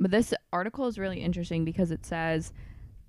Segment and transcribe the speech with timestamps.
[0.00, 2.54] But this article is really interesting because it says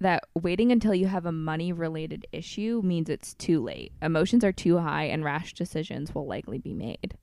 [0.01, 3.93] that waiting until you have a money related issue means it's too late.
[4.01, 7.15] Emotions are too high and rash decisions will likely be made.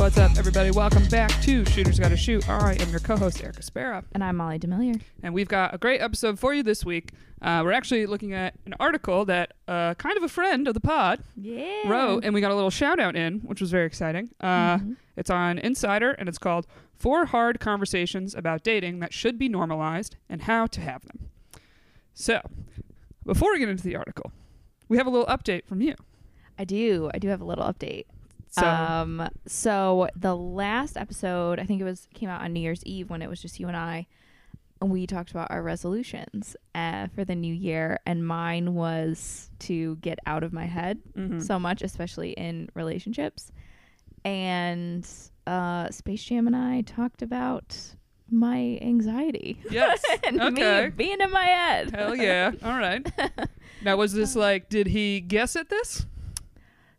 [0.00, 0.70] What's up, everybody?
[0.70, 2.48] Welcome back to Shooters Gotta Shoot.
[2.48, 4.98] I am your co-host Erica Spera, And I'm Molly DeMellier.
[5.22, 7.10] and we've got a great episode for you this week.
[7.42, 10.80] Uh, we're actually looking at an article that uh, kind of a friend of the
[10.80, 11.86] pod Yeah.
[11.86, 14.30] wrote, and we got a little shout out in, which was very exciting.
[14.40, 14.92] Uh, Mm-hmm.
[15.16, 20.16] It's on Insider, and it's called Four Hard Conversations About Dating That Should Be Normalized
[20.30, 21.28] and How to Have Them.
[22.14, 22.40] So,
[23.26, 24.32] before we get into the article,
[24.88, 25.94] we have a little update from you.
[26.58, 27.10] I do.
[27.12, 28.06] I do have a little update.
[28.50, 32.84] So, um so the last episode, I think it was came out on New Year's
[32.84, 34.06] Eve when it was just you and I.
[34.80, 39.96] and We talked about our resolutions uh, for the new year, and mine was to
[39.96, 41.42] get out of my head mhm.
[41.42, 43.52] so much, especially in relationships.
[44.24, 45.08] And
[45.46, 47.76] uh, Space Jam and I talked about
[48.30, 50.84] my anxiety yes, and okay.
[50.84, 51.94] me being in my head.
[51.94, 52.52] Hell yeah.
[52.62, 53.06] All right.
[53.82, 56.04] Now, was this like, did he guess at this?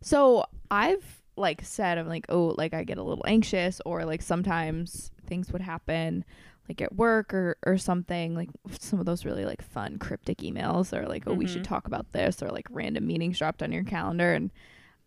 [0.00, 4.22] So I've like said, I'm like, oh, like I get a little anxious, or like
[4.22, 6.24] sometimes things would happen,
[6.68, 10.92] like at work or or something, like some of those really like fun cryptic emails,
[10.96, 11.68] or like, oh, we should Mhm.
[11.68, 14.50] talk about this, or like random meetings dropped on your calendar, and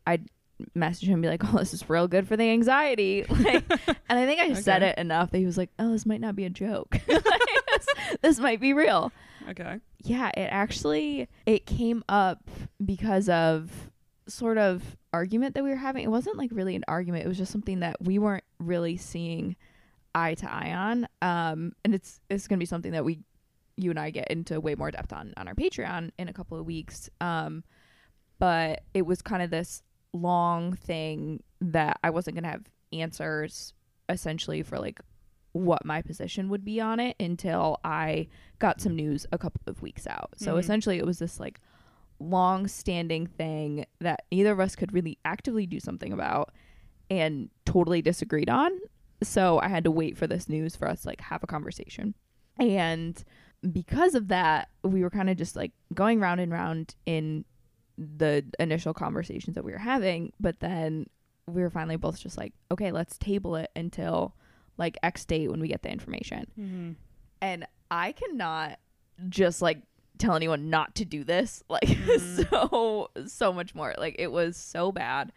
[0.08, 0.28] I'd
[0.74, 3.64] message him and be like, oh, this is real good for the anxiety, like,
[4.10, 6.36] and I think I said it enough that he was like, oh, this might not
[6.36, 7.24] be a joke, Like,
[7.74, 7.88] this,
[8.22, 9.12] this might be real
[9.50, 9.80] Okay.
[10.04, 12.50] yeah it actually it came up
[12.84, 13.92] because of
[14.28, 17.38] sort of argument that we were having it wasn't like really an argument it was
[17.38, 19.56] just something that we weren't really seeing
[20.14, 23.20] eye to eye on um and it's it's gonna be something that we
[23.78, 26.58] you and i get into way more depth on on our patreon in a couple
[26.60, 27.64] of weeks um
[28.40, 29.82] but it was kind of this
[30.14, 33.74] long thing that i wasn't gonna have answers
[34.10, 35.00] essentially for like
[35.54, 38.28] what my position would be on it until i
[38.60, 40.32] got some news a couple of weeks out.
[40.38, 40.60] So Mhm.
[40.60, 41.60] essentially, it was this like
[42.30, 46.54] long standing thing that neither of us could really actively do something about
[47.10, 48.72] and totally disagreed on.
[49.24, 52.16] So I had to wait for this news for us to like have a conversation.
[52.60, 53.22] And
[53.72, 57.46] because of that, we were kind of just like going round and round in
[57.98, 60.34] the initial conversations that we were having.
[60.40, 61.08] But then
[61.48, 64.36] we were finally both just like, okay, let's table it until
[64.78, 66.92] like X date when we get the information Mm-hmm.
[67.42, 68.80] and I cannot
[69.30, 69.82] just like
[70.18, 71.64] tell anyone not to do this.
[71.70, 72.50] Like Mhm.
[72.50, 73.94] so so much more.
[73.98, 75.32] Like it was so bad.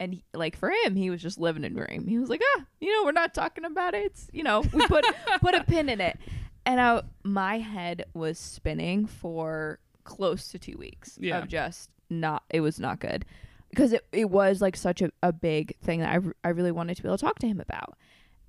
[0.00, 2.06] And he, like for him he was just living a dream.
[2.06, 4.06] He was like ah you know we're not talking about it.
[4.06, 5.04] It's you know we put
[5.40, 6.18] put a pin in it.
[6.66, 11.38] And I, my head was spinning for close to two weeks Yeah.
[11.38, 13.24] of just not it was not good.
[13.70, 16.70] Because it, it was like such a, a big thing that I, r- I really
[16.72, 17.96] wanted to be able to talk to him about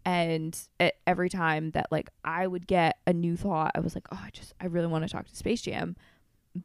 [0.05, 4.07] and it, every time that like i would get a new thought i was like
[4.11, 5.95] oh i just i really want to talk to space jam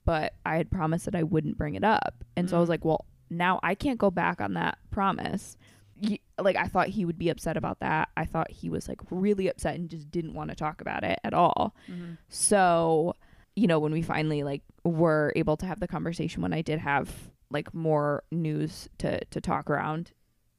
[0.05, 2.71] but i had promised that i wouldn't bring it up and so i was Mm.
[2.71, 5.57] like well now i can't go back on that promise
[6.03, 9.01] Y- like i thought he would be upset about that i thought he was like
[9.11, 12.13] really upset and just didn't want to talk about it at all Mm-hmm.
[12.29, 13.15] so
[13.57, 16.79] you know when we finally like were able to have the conversation when i did
[16.79, 17.13] have
[17.51, 20.13] like more news to to talk around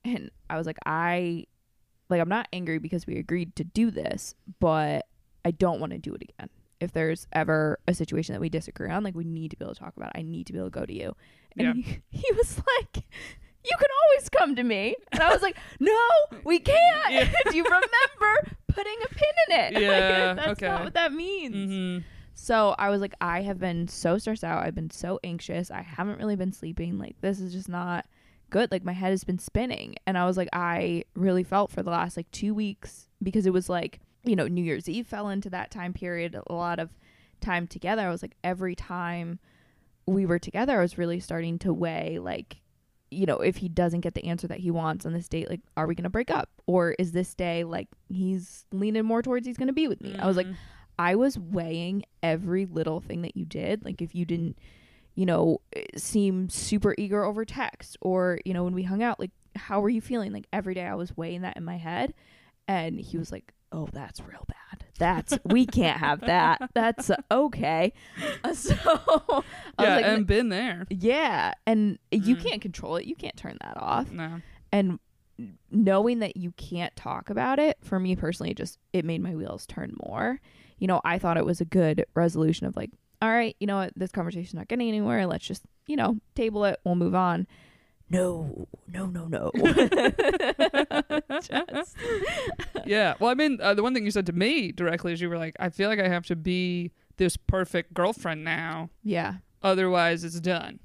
[0.04, 1.46] and i was like i
[2.12, 5.08] like i'm not angry because we agreed to do this but
[5.46, 6.50] i don't want to do it again
[6.80, 9.74] if there's ever a situation that we disagree on like we need to be able
[9.74, 11.16] to talk about it i need to be able to go to you
[11.58, 11.84] and Yeah.
[11.84, 13.04] he, he was like
[13.64, 15.98] you can always come to me and i was like no
[16.44, 17.32] we can't Yeah.
[17.50, 20.68] do you remember putting a pin in it Like, Yeah, that's okay.
[20.68, 22.06] not what that means Mm-hmm.
[22.34, 24.64] so I was like, I have been so stressed out.
[24.64, 25.70] I've been so anxious.
[25.70, 26.98] I haven't really been sleeping.
[26.98, 28.06] Like, this is just not
[28.52, 28.72] good.
[28.72, 29.96] Like, my head has been spinning.
[30.06, 33.54] And I was like, I really felt for the last like two weeks because it
[33.54, 36.92] was like, you know, New Year's Eve fell into that time period, a lot of
[37.40, 38.04] time together.
[38.08, 39.40] I was like, every time
[40.06, 42.58] we were together, I was really starting to weigh, like,
[43.10, 45.62] you know, if he doesn't get the answer that he wants on this date, like,
[45.76, 46.50] are we going to break up?
[46.68, 50.16] Or is this day like he's leaning more towards he's going to be with me?
[50.18, 50.56] I was like, Mhm.
[51.00, 53.84] I was weighing every little thing that you did.
[53.84, 54.58] Like, if you didn't,
[55.16, 55.60] you know,
[55.96, 59.90] seem super eager over text, or, you know, when we hung out, like, how were
[59.90, 60.32] you feeling?
[60.32, 62.14] Like, every day I was weighing that in my head.
[62.68, 64.86] And he was like, oh, that's real bad.
[64.98, 66.62] That's, we can't have that.
[66.74, 67.92] That's uh, okay.
[68.44, 69.44] Uh, so I was
[69.80, 70.86] yeah, like, and been there.
[70.90, 71.54] yeah.
[71.68, 72.44] And you Mm.
[72.50, 73.06] can't control it.
[73.06, 74.40] You can't turn that off No.
[74.72, 75.00] and
[75.72, 79.34] knowing that you can't talk about it for me personally it just it made my
[79.34, 80.40] wheels turn more
[80.78, 82.92] you know i thought it was a good resolution of like
[83.22, 83.94] all right you know what?
[83.96, 85.26] This conversation's not getting anywhere.
[85.28, 86.80] Let's just you know table it.
[86.84, 87.48] We'll move on.
[88.10, 89.52] No no no no.
[91.42, 91.96] Just-
[92.86, 93.14] yeah.
[93.20, 95.38] Well, I mean, uh, the one thing you said to me directly is you were
[95.38, 99.36] like, I feel like I have to be this perfect girlfriend now, yeah.
[99.64, 100.80] Otherwise it's done.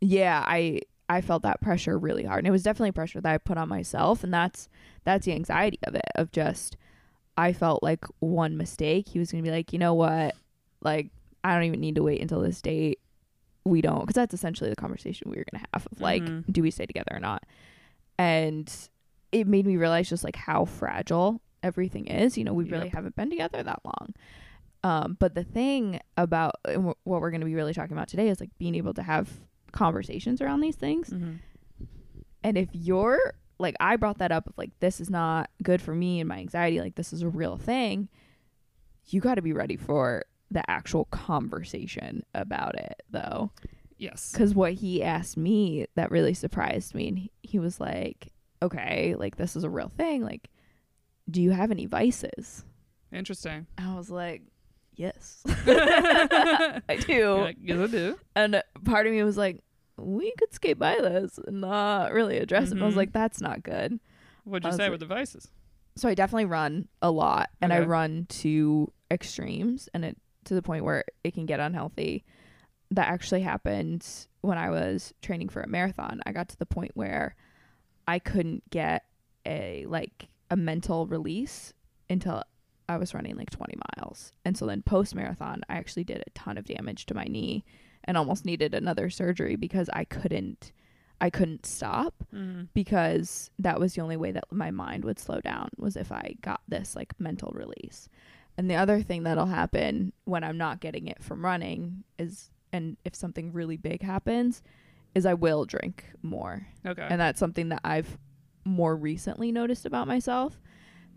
[0.00, 0.80] yeah i
[1.10, 2.38] i felt that pressure really hard.
[2.38, 4.24] And it was definitely pressure that i put on myself.
[4.24, 4.68] And that's
[5.04, 6.76] that's the anxiety of it of just
[7.36, 9.08] i felt like one mistake.
[9.08, 10.34] He was gonna be like you know what?
[10.80, 11.10] Like
[11.44, 12.98] i don't even need to wait until this date
[13.64, 16.44] we don't because that's essentially the conversation we were gonna have of like Mhm.
[16.52, 17.44] do we stay together or not
[18.18, 18.72] and
[19.30, 22.94] it made me realize just like how fragile everything is you know we really Yep.
[22.94, 24.14] haven't been together that long
[24.84, 28.08] um, but the thing about and wh- what we're going to be really talking about
[28.08, 29.30] today is like being able to have
[29.70, 31.10] conversations around these things.
[31.10, 31.34] Mm-hmm.
[32.42, 35.94] And if you're like, I brought that up of like, this is not good for
[35.94, 38.08] me and my anxiety, like, this is a real thing.
[39.06, 43.50] You got to be ready for the actual conversation about it, though.
[43.98, 44.32] Yes.
[44.32, 48.28] Because what he asked me that really surprised me, and he, he was like,
[48.60, 50.22] okay, like, this is a real thing.
[50.24, 50.48] Like,
[51.30, 52.64] do you have any vices?
[53.12, 53.66] Interesting.
[53.78, 54.42] I was like,
[54.94, 57.34] yes, I do.
[57.40, 58.18] Like, yes, I do.
[58.34, 59.60] And part of me was like,
[59.96, 62.72] we could skate by this and not really address it.
[62.72, 62.98] And I was Mhm.
[62.98, 64.00] like, that's not good.
[64.44, 65.48] What'd you say like- with the vices?
[65.94, 70.62] So I definitely run a lot and I run to extremes and it to the
[70.62, 72.24] point where it can get unhealthy.
[72.90, 74.06] That actually happened
[74.42, 76.20] when I was training for a marathon.
[76.26, 77.36] I got to the point where
[78.06, 79.04] I couldn't get
[79.46, 81.72] a like a mental release
[82.10, 82.42] until
[82.88, 84.32] I was running like 20 miles.
[84.44, 87.64] And so then post marathon, I actually did a ton of damage to my knee
[88.04, 90.72] and almost needed another surgery because I couldn't
[91.20, 92.64] I couldn't stop Mm-hmm.
[92.74, 96.34] because that was the only way that my mind would slow down was if I
[96.42, 98.08] got this like mental release.
[98.56, 102.96] And the other thing that'll happen when I'm not getting it from running is and
[103.04, 104.62] if something really big happens
[105.14, 106.66] is I will drink more.
[106.86, 107.06] Okay.
[107.08, 108.18] And that's something that I've
[108.64, 110.60] more recently noticed about myself.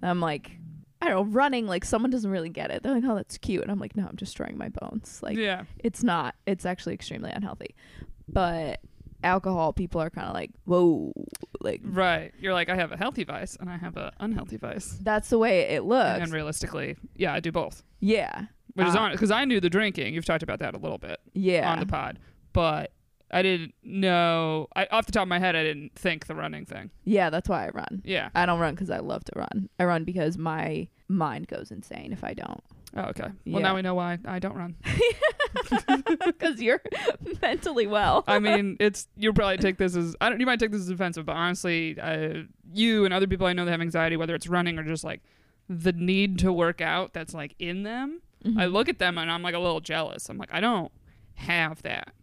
[0.01, 0.59] I'm like
[1.01, 2.81] I don't know, running like someone doesn't really get it.
[2.81, 5.65] They're like, "Oh, that's cute." And I'm like, "No, I'm destroying my bones." Like yeah.
[5.79, 6.35] it's not.
[6.47, 7.75] It's actually extremely unhealthy.
[8.27, 8.81] But
[9.23, 11.11] alcohol, people are kind of like, whoa,
[11.61, 12.31] like Right.
[12.39, 14.97] You're like, I have a healthy vice and I have a unhealthy vice.
[15.01, 16.21] that's the way it looks.
[16.21, 17.83] and realistically, yeah, I do both.
[17.99, 20.13] yeah, Which is Uh, on because I knew the drinking.
[20.13, 22.19] You've talked about that a little bit yeah, on the pod,
[22.53, 22.91] but
[23.31, 24.67] I didn't know.
[24.75, 26.91] I off the top of my head, I didn't think the running thing.
[27.03, 27.29] yeah.
[27.29, 28.01] That's why I run.
[28.05, 28.29] Yeah.
[28.35, 29.69] I don't run because I love to run.
[29.79, 32.63] I run because my mind goes insane if I don't.
[32.95, 33.27] Oh, okay.
[33.43, 33.53] Yeah.
[33.53, 34.75] Well, now we know why I don't run.
[36.25, 36.81] Because you're
[37.41, 38.23] mentally well.
[38.27, 40.39] I mean, it's you'll probably take this as I don't.
[40.39, 42.43] You might take this as offensive, but honestly, uh,
[42.73, 45.21] you and other people I know that have anxiety, whether it's running or just like
[45.69, 48.21] the need to work out that's like in them.
[48.43, 48.59] Mm-hmm.
[48.59, 50.29] I look at them and I'm like a little jealous.
[50.29, 50.91] I'm like, I don't
[51.35, 52.13] have that.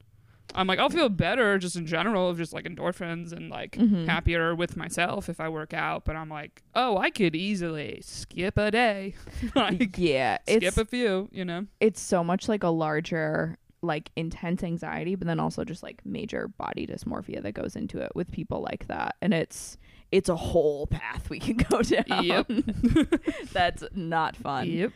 [0.55, 4.07] I'm like, I'll feel better just in general of just like endorphins and like Mhm.
[4.07, 6.05] happier with myself if I work out.
[6.05, 9.15] But I'm like, oh, I could easily skip a day,
[9.55, 11.67] like yeah, skip a few, you know?
[11.81, 16.47] it's so much like a larger like intense anxiety but then also just like major
[16.47, 19.77] body dysmorphia that goes into it with people like that and it's
[20.13, 22.47] it's a whole path we can go down Yep.
[23.53, 24.93] that's not fun Yep.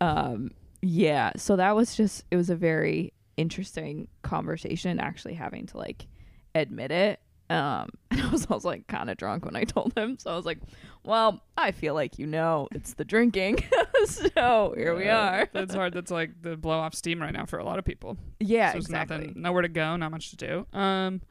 [0.00, 5.78] um yeah so that was just it was a very interesting conversation actually having to
[5.78, 6.06] like
[6.54, 10.18] admit it um and i was also like kind of drunk when i told him
[10.18, 10.58] so i was like
[11.04, 13.56] well i feel like you know it's the drinking
[14.04, 15.92] so here we Uh, are That's hard.
[15.94, 18.16] That's like the blow off steam right now for a lot of people.
[18.40, 20.66] yeah so exactly nothing, nowhere to go, not much to do.
[20.78, 21.22] Um,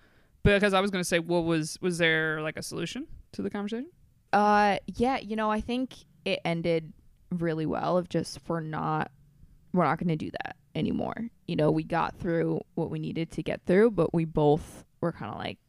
[0.43, 3.89] because I was gonna say, what was was there like a solution to the conversation?
[4.33, 5.93] Uh, yeah, you know, I think
[6.25, 6.91] it ended
[7.31, 9.11] really well of just we're not
[9.73, 11.29] we're not going to do that anymore.
[11.47, 15.11] You know, we got through what we needed to get through, but we both were
[15.11, 15.59] kind of like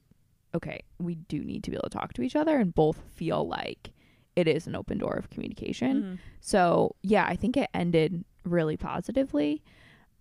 [0.54, 3.46] okay, we do need to be able to talk to each other and both feel
[3.46, 3.92] like
[4.36, 6.02] it is an open door of communication.
[6.02, 6.14] Mm-hmm.
[6.40, 9.62] So, yeah, I think it ended really positively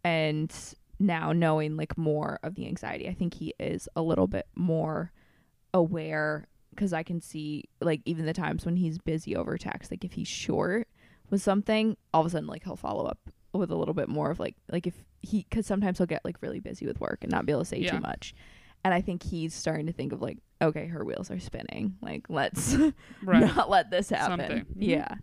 [0.03, 0.53] and
[0.99, 5.11] now knowing like more of the anxiety, I think he is a little bit more
[5.73, 10.03] aware because I can see like even the times when he's busy over text, like
[10.03, 10.87] if he's short
[11.29, 14.29] with something, all of a sudden like he'll follow up with a little bit more
[14.31, 17.31] of like like if he because sometimes he'll get like really busy with work and
[17.31, 17.91] not be able to say Yeah.
[17.91, 18.33] too much.
[18.85, 21.97] And I think he's starting to think of like, okay, her wheels are spinning.
[22.01, 22.75] Like let's
[23.23, 23.41] Right.
[23.55, 24.39] not let this happen.
[24.39, 24.65] Something.
[24.65, 24.65] Mhm.
[24.77, 25.15] Yeah.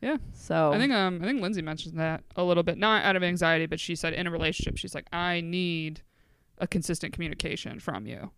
[0.00, 0.16] Yeah.
[0.34, 3.22] So I think um I think Lindsay mentioned that a little bit, not out of
[3.22, 6.02] anxiety, but she said in a relationship, she's like, I need
[6.58, 8.30] a consistent communication from you.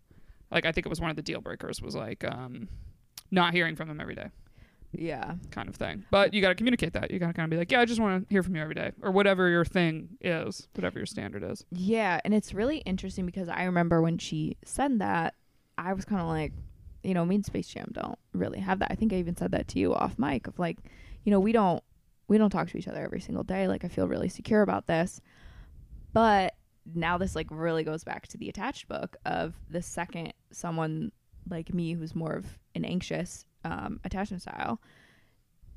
[0.51, 2.69] Like I think it was one of the deal breakers was like um
[3.31, 4.29] not hearing from them every day,
[4.97, 5.35] yeah.
[5.51, 6.05] kind of thing.
[6.11, 7.11] But you got to communicate that.
[7.11, 8.61] You got to kind of be like, yeah, I just want to hear from you
[8.61, 11.63] every day, or whatever your thing is, whatever your standard is.
[11.71, 15.35] Yeah, and it's really interesting because I remember when she said that,
[15.77, 16.53] I was kind of like,
[17.03, 18.91] you know, me and Space Jam don't really have that.
[18.91, 20.77] I think I even said that to you off mic of like,
[21.23, 21.83] you know, we don't
[22.27, 23.67] we don't talk to each other every single day.
[23.67, 25.21] Like I feel really secure about this.
[26.13, 26.55] But
[26.93, 31.11] now this like really goes back to the attached book of the second someone
[31.49, 34.79] like me who's more of an anxious um, attachment style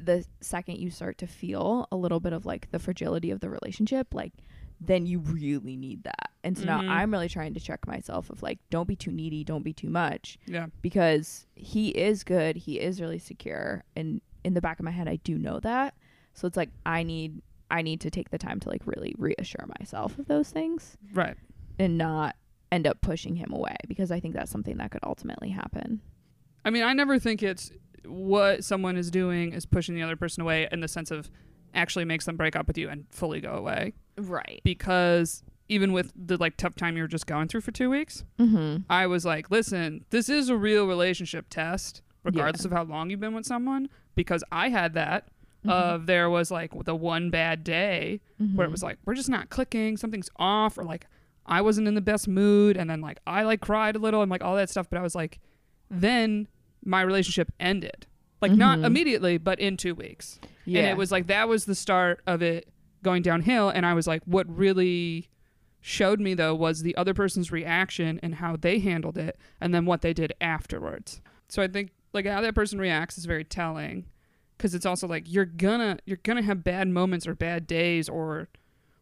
[0.01, 3.51] the second you start to feel a little bit of like the fragility of the
[3.51, 4.33] relationship like
[4.81, 6.67] then you really need that and so Mhm.
[6.67, 9.73] now i'm really trying to check myself of like don't be too needy don't be
[9.73, 10.67] too much Yeah.
[10.83, 15.09] because he is good he is really secure and in the back of my head
[15.09, 15.95] i do know that
[16.35, 17.43] so it's like i need
[17.73, 21.37] i need to take the time to like really reassure myself of those things Right.
[21.81, 22.37] and not
[22.71, 26.01] end up pushing him away because i think that's something that could ultimately happen
[26.65, 27.71] I mean, I never think it's
[28.05, 31.31] what someone is doing is pushing the other person away in the sense of
[31.75, 33.93] actually makes them break up with you and fully go away.
[34.17, 37.91] right Because even with the like tough time you were just going through for two
[37.91, 42.69] weeks, mm-hmm I was like, listen, this is a real relationship test, regardless Yeah.
[42.69, 43.89] of how long you've been with someone.
[44.15, 45.29] Because I had that
[45.67, 45.71] Mm-hmm.
[45.71, 48.61] of there was like the one bad day where Mm-hmm.
[48.63, 51.09] it was like we're just not clicking, something's off, or like
[51.45, 54.31] I wasn't in the best mood, and then like I like cried a little and
[54.31, 54.89] like all that stuff.
[54.89, 55.41] But I was like,
[55.91, 56.49] then
[56.85, 58.07] my relationship ended,
[58.41, 58.85] like not Mhm.
[58.87, 60.39] immediately, but in two weeks.
[60.65, 62.69] yeah And it was like that was the start of it
[63.03, 63.69] going downhill.
[63.71, 65.29] And I was like, what really
[65.81, 69.87] showed me though was the other person's reaction and how they handled it, and then
[69.87, 71.21] what they did afterwards.
[71.49, 74.07] So I think like how that person reacts is very telling,
[74.57, 78.49] because it's also like you're gonna you're gonna have bad moments or bad days or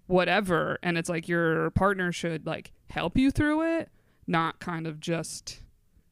[0.07, 3.89] whatever, and it's like your partner should like help you through it,
[4.27, 5.63] not kind of just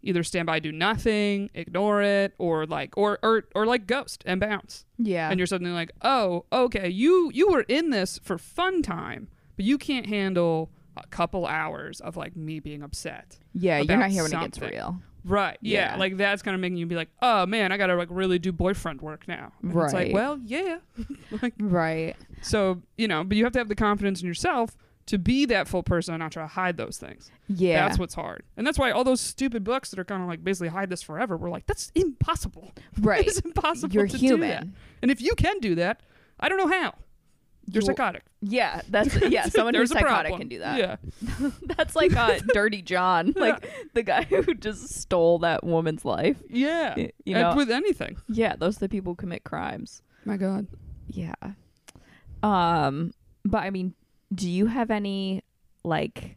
[0.04, 4.40] either stand by do nothing ignore it or like or or, or like ghost and
[4.40, 8.82] bounce yeah and you're suddenly like, oh, okay, you you were in this for fun
[8.82, 13.38] time, but you can't handle a couple hours of like me being upset.
[13.52, 15.00] Yeah, you're not here when it gets real.
[15.24, 15.56] Right.
[15.62, 15.92] Yeah.
[15.94, 15.96] Yeah.
[15.96, 18.52] Like that's kind of making you be like, oh man, I gotta like really do
[18.52, 19.52] boyfriend work now.
[19.62, 20.78] And It's like, well, yeah.
[21.42, 22.14] like Right.
[22.42, 25.68] so, you know, but you have to have the confidence in yourself to be that
[25.68, 27.30] full person and not try to hide those things.
[27.48, 27.86] Yeah.
[27.86, 28.42] That's what's hard.
[28.56, 31.02] And that's why all those stupid books that are kind of like basically hide this
[31.02, 32.72] forever, we're like, that's impossible.
[33.00, 33.26] right.
[33.26, 34.26] It's impossible You're to do that.
[34.26, 34.74] human.
[35.02, 36.00] And if you can do that,
[36.40, 36.94] I don't know how.
[37.66, 38.22] You're You- psychotic.
[38.42, 39.46] Yeah, that's yeah.
[39.46, 40.38] Someone who's psychotic problem.
[40.40, 40.78] can do that.
[40.78, 41.50] Yeah.
[41.76, 46.36] That's like uh, Dirty John, like the guy who just stole that woman's life.
[46.50, 46.94] Yeah.
[46.96, 48.18] You And know, with anything.
[48.28, 50.02] yeah, those are the people who commit crimes.
[50.26, 50.66] My God.
[51.08, 51.32] Yeah.
[52.42, 53.12] Um,
[53.46, 53.94] but I mean,
[54.34, 55.42] do you have any
[55.84, 56.36] like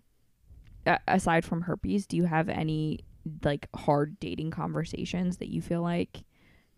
[0.86, 3.00] a- aside from herpes, do you have any
[3.44, 6.24] like hard dating conversations that you feel like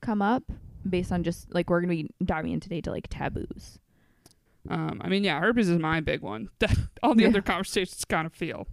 [0.02, 0.44] come up
[0.90, 3.80] based on just like we're going to be diving in today to like taboos.
[4.70, 6.50] Um, I mean, yeah, herpes is my big one.
[7.04, 7.30] all the Yeah.
[7.30, 8.68] other conversations kind of feel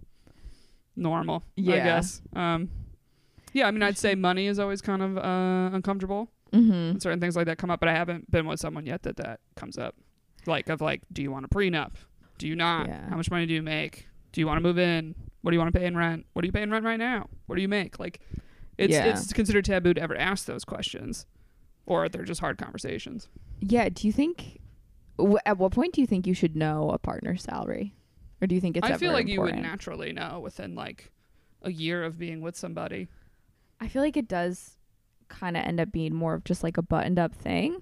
[0.95, 1.73] normal, yeah.
[1.75, 2.21] I guess.
[2.33, 2.69] Um,
[3.53, 6.29] yeah, I mean, I'd say money is always kind of uh, uncomfortable.
[6.53, 7.01] Mhm.
[7.01, 9.41] certain things like that come up, but I haven't been with someone yet that that
[9.55, 9.95] comes up.
[10.45, 11.91] Like of like, do you want a prenup?
[12.37, 12.87] Do you not?
[12.87, 13.09] Yeah.
[13.09, 14.07] How much money do you make?
[14.31, 15.15] Do you want to move in?
[15.41, 16.25] What do you want to pay in rent?
[16.33, 17.27] What are you paying rent right now?
[17.45, 17.99] What do you make?
[17.99, 18.19] Like,
[18.77, 19.05] it's Yeah.
[19.07, 21.25] it's considered taboo to ever ask those questions,
[21.85, 23.29] or they're just hard conversations.
[23.59, 24.59] Yeah, do you think
[25.19, 27.95] wh- at what point do you think you should know a partner's salary?
[28.41, 31.11] Or do you think it's I feel like you would naturally know within like
[31.63, 33.07] a year of being with somebody.
[33.79, 34.77] I feel like it does
[35.27, 37.81] kind of end up being more of just like a buttoned up thing.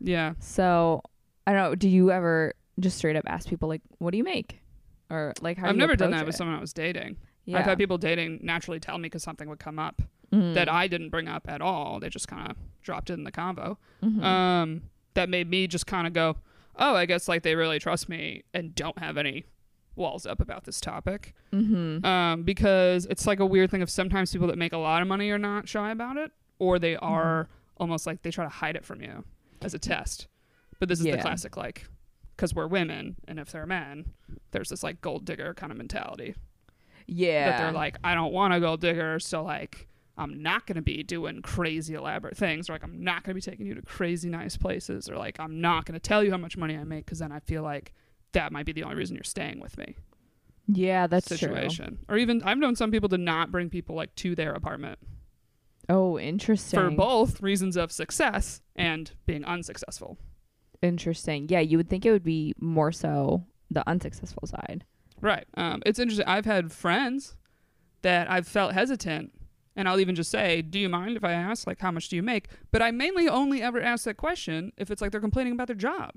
[0.00, 0.32] Yeah.
[0.38, 1.02] So,
[1.46, 4.24] I don't know, do you ever just straight up ask people like what do you
[4.24, 4.60] make?
[5.10, 7.16] Or like how I've you never done that with someone I was dating.
[7.44, 7.58] Yeah.
[7.58, 10.54] I've had people dating naturally tell me because something would come up Mhm.
[10.54, 11.98] that I didn't bring up at all.
[11.98, 13.76] They just kind of dropped it in the convo.
[14.02, 14.22] Mhm.
[14.22, 14.82] um,
[15.14, 16.36] that made me just kind of go,
[16.76, 19.44] oh, I guess like they really trust me and don't have any
[19.96, 21.34] walls up about this topic.
[21.52, 22.04] Mhm.
[22.04, 25.08] Um, because it's like a weird thing of sometimes people that make a lot of
[25.08, 27.04] money are not shy about it, or they Mm-hmm.
[27.04, 29.24] are almost like they try to hide it from you
[29.60, 30.28] as a test.
[30.78, 31.88] But this is the classic like,
[32.40, 34.14] because we're women and if they're men,
[34.52, 36.34] there's this like gold digger kind of mentality
[37.06, 37.50] Yeah.
[37.50, 40.82] that they're like, I don't want a gold digger, so like I'm not going to
[40.82, 43.82] be doing crazy elaborate things, or like I'm not going to be taking you to
[43.82, 46.84] crazy nice places, or like I'm not going to tell you how much money I
[46.84, 47.92] make because then I feel like
[48.32, 49.96] that might be the only reason you're staying with me.
[50.66, 51.36] Yeah, that's true.
[51.36, 51.98] situation.
[52.08, 54.98] Or even I've known some people to not bring people like to their apartment
[55.90, 56.78] Oh, interesting.
[56.80, 60.16] for both reasons of success and being unsuccessful.
[60.82, 61.48] Interesting.
[61.48, 64.84] Yeah, you would think it would be more so the unsuccessful side.
[65.20, 65.46] Right.
[65.54, 66.26] Um, it's interesting.
[66.26, 67.36] I've had friends
[68.02, 69.32] that I've felt hesitant,
[69.76, 72.16] and I'll even just say, "Do you mind if I ask, like, how much do
[72.16, 75.52] you make?" But I mainly only ever ask that question if it's like they're complaining
[75.52, 76.12] about their job.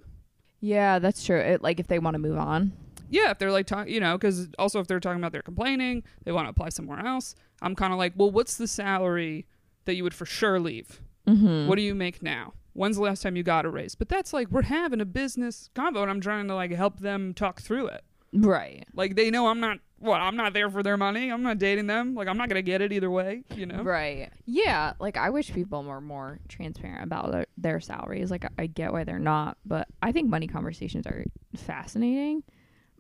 [0.61, 1.39] Yeah, that's true.
[1.39, 2.71] It, like if they want to move on.
[3.09, 6.03] Yeah, if they're like, talk, you know, because also if they're talking about they're complaining,
[6.23, 7.35] they want to apply somewhere else.
[7.61, 9.45] I'm kind of like, well, what's the salary
[9.85, 11.01] that you would for sure leave?
[11.27, 11.67] Mm-hmm.
[11.67, 12.53] What do you make now?
[12.73, 13.95] When's the last time you got a raise?
[13.95, 17.33] But that's like we're having a business convo, and I'm trying to like help them
[17.33, 18.03] talk through it.
[18.33, 18.85] right.
[18.93, 21.29] Like they know I'm not what I'm not there for their money.
[21.29, 22.13] I'm not dating them.
[22.15, 23.43] Like I'm not gonna get it either way.
[23.55, 23.83] You know.
[23.83, 24.29] Right.
[24.45, 24.93] Yeah.
[24.99, 28.29] Like I wish people were more transparent about their, their salaries.
[28.31, 31.23] Like I get why they're not, but I think money conversations are
[31.55, 32.43] fascinating.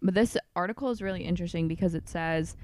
[0.01, 2.55] But this article is really interesting because it says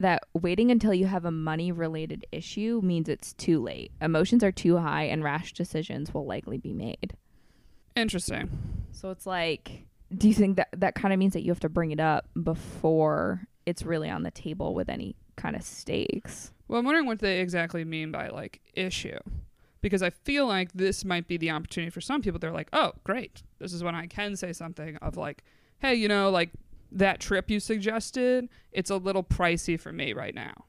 [0.00, 3.92] that waiting until you have a money related issue means it's too late.
[4.00, 7.14] Emotions are too high and rash decisions will likely be made.
[7.94, 8.50] Interesting.
[8.92, 11.68] So it's like, do you think that that kind of means that you have to
[11.68, 16.52] bring it up before it's really on the table with any kind of stakes?
[16.66, 19.18] Well, I'm wondering what they exactly mean by like issue.
[19.82, 22.38] Because I feel like this might be the opportunity for some people.
[22.38, 23.42] They're like, oh, great.
[23.58, 25.42] This is when I can say something of like,
[25.78, 26.50] hey, you know, like
[26.92, 30.64] that trip you suggested, it's a little pricey for me right now.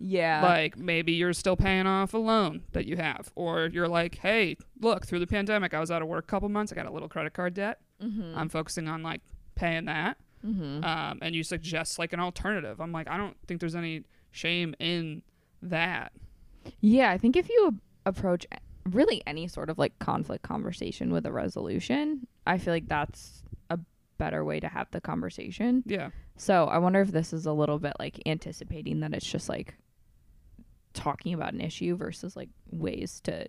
[0.00, 0.42] Yeah.
[0.42, 3.32] like maybe you're still paying off a loan that you have.
[3.34, 6.48] Or you're like, hey, look, through the pandemic, I was out of work a couple
[6.48, 6.72] months.
[6.72, 7.80] I got a little credit card debt.
[8.02, 8.36] mm-hmm.
[8.36, 9.20] I'm focusing on like
[9.54, 10.16] paying that.
[10.46, 10.84] mm-hmm.
[10.84, 12.80] um, and you suggest like an alternative.
[12.80, 15.22] I'm like, I don't think there's any shame in
[15.62, 16.12] that.
[16.80, 17.74] Yeah, I think if you
[18.06, 18.46] approach
[18.88, 23.42] really any sort of like conflict conversation with a resolution, I feel like that's
[24.18, 25.82] better way to have the conversation.
[25.86, 29.48] Yeah, So I wonder if this is a little bit like anticipating that it's just
[29.48, 29.76] like
[30.94, 33.48] talking about an issue versus like ways to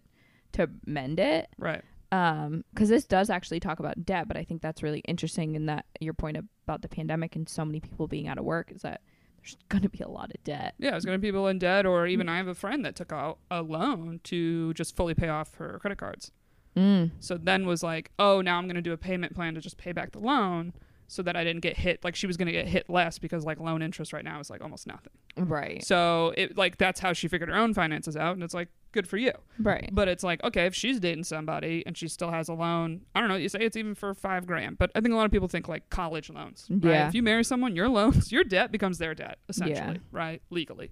[0.53, 1.49] to mend it.
[1.57, 1.83] right.
[2.11, 5.67] Um, because this does actually talk about debt, but I think that's really interesting in
[5.67, 8.81] that your point about the pandemic and so many people being out of work is
[8.81, 9.01] that
[9.37, 10.73] there's going to be a lot of debt.
[10.79, 13.13] Yeah, there's gonna be people in debt, or even I have a friend that took
[13.13, 16.31] out a loan to just fully pay off her credit cards.
[16.75, 17.11] Mm.
[17.19, 19.91] So then was like, oh, now I'm gonna do a payment plan to just pay
[19.91, 20.73] back the loan,
[21.07, 22.03] so that I didn't get hit.
[22.03, 24.61] Like she was gonna get hit less because like loan interest right now is like
[24.61, 25.13] almost nothing.
[25.37, 25.83] Right.
[25.83, 29.07] So it like that's how she figured her own finances out, and it's like good
[29.07, 29.31] for you.
[29.59, 29.89] Right.
[29.91, 33.19] But it's like, okay, if she's dating somebody and she still has a loan, I
[33.19, 34.77] don't know, you say it's even for five grand.
[34.79, 36.65] But I think a lot of people think like college loans.
[36.69, 36.83] Right?
[36.91, 37.07] Yeah.
[37.07, 39.97] If you marry someone, your loans, your debt becomes their debt, essentially, Yeah.
[40.11, 40.41] right?
[40.49, 40.89] Legally.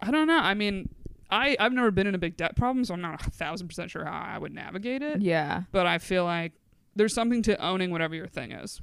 [0.00, 0.38] I don't know.
[0.38, 0.88] I mean,
[1.30, 3.90] I, I've never been in a big debt problem, so I'm not a thousand percent
[3.90, 5.20] sure how I would navigate it.
[5.22, 5.62] Yeah.
[5.72, 6.52] But I feel like
[6.96, 8.80] there's something to owning whatever your thing is.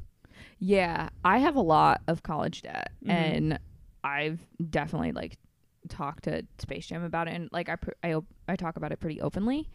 [0.59, 3.09] Yeah, I have a lot of college debt, Mhm.
[3.09, 3.59] and
[4.03, 5.37] I've definitely like
[5.89, 8.91] talked to Space Jam about it, and like I pr- I op- I talk about
[8.91, 9.69] it pretty openly.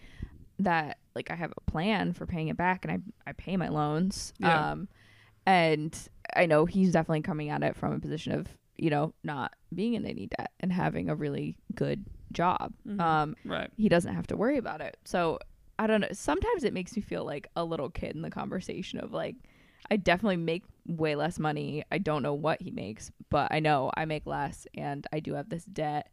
[0.58, 3.68] That like I have a plan for paying it back, and I I pay my
[3.68, 4.32] loans.
[4.38, 4.70] Yeah.
[4.72, 4.88] Um,
[5.44, 5.96] and
[6.34, 9.94] I know he's definitely coming at it from a position of you know not being
[9.94, 12.72] in any debt and having a really good job.
[12.86, 13.00] Mhm.
[13.00, 13.70] Um, Right.
[13.76, 14.96] he doesn't have to worry about it.
[15.04, 15.38] So
[15.78, 16.08] I don't know.
[16.12, 19.36] Sometimes it makes me feel like a little kid in the conversation of like,
[19.90, 21.84] I definitely make way less money.
[21.92, 25.34] I don't know what he makes, but I know I make less and I do
[25.34, 26.08] have this debt.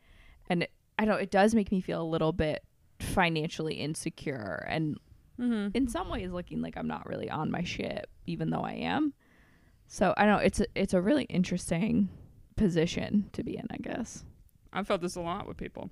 [0.50, 2.64] And it, I don't, it does make me feel a little bit
[3.00, 4.98] financially insecure and
[5.40, 5.76] Mm-hmm.
[5.76, 9.14] in some ways looking like I'm not really on my shit, even though I am.
[9.88, 10.44] So I don't know.
[10.46, 12.08] It's a, it's a really interesting
[12.56, 14.24] position to be in, I guess.
[14.72, 15.90] I've felt this a lot with people.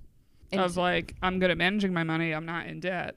[0.51, 2.33] And of like I'm good at managing my money.
[2.33, 3.15] I'm not in debt,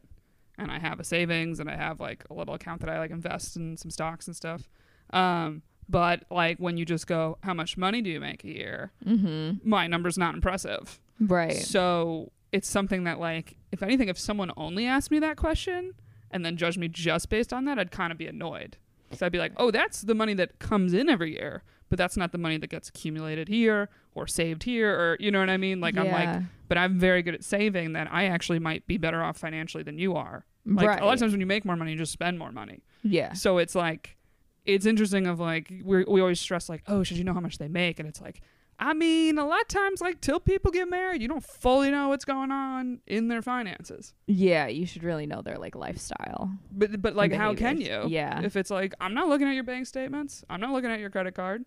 [0.58, 3.10] and I have a savings and I have like a little account that I like
[3.10, 4.68] invest in some stocks and stuff.
[5.10, 8.92] Um, but like when you just go, how much money do you make a year?
[9.04, 9.68] mm-hmm.
[9.68, 11.00] My number's not impressive.
[11.20, 11.56] Right.
[11.56, 15.94] So it's something that like if anything, if someone only asked me that question
[16.30, 18.76] and then judged me just based on that, I'd kind of be annoyed.
[19.12, 22.16] So I'd be like, oh, that's the money that comes in every year, but that's
[22.16, 25.56] not the money that gets accumulated here or saved here, or you know what I
[25.56, 25.80] mean?
[25.80, 29.22] Like I'm like, but I'm very good at saving that I actually might be better
[29.22, 30.44] off financially than you are.
[30.66, 31.00] Like right.
[31.00, 32.82] a lot of times when you make more money, you just spend more money.
[33.02, 33.34] yeah.
[33.34, 34.16] So it's like,
[34.64, 37.58] it's interesting of like, we we always stress like, oh, should you know how much
[37.58, 37.98] they make?
[38.00, 38.40] And it's like,
[38.78, 42.08] I mean, a lot of times, like, till people get married, you don't fully know
[42.08, 44.14] what's going on in their finances.
[44.26, 46.50] Yeah, you should really know their like lifestyle.
[46.72, 48.04] But, but like, how can you?
[48.08, 48.40] Yeah.
[48.40, 51.10] If it's like, I'm not looking at your bank statements, I'm not looking at your
[51.10, 51.64] credit card.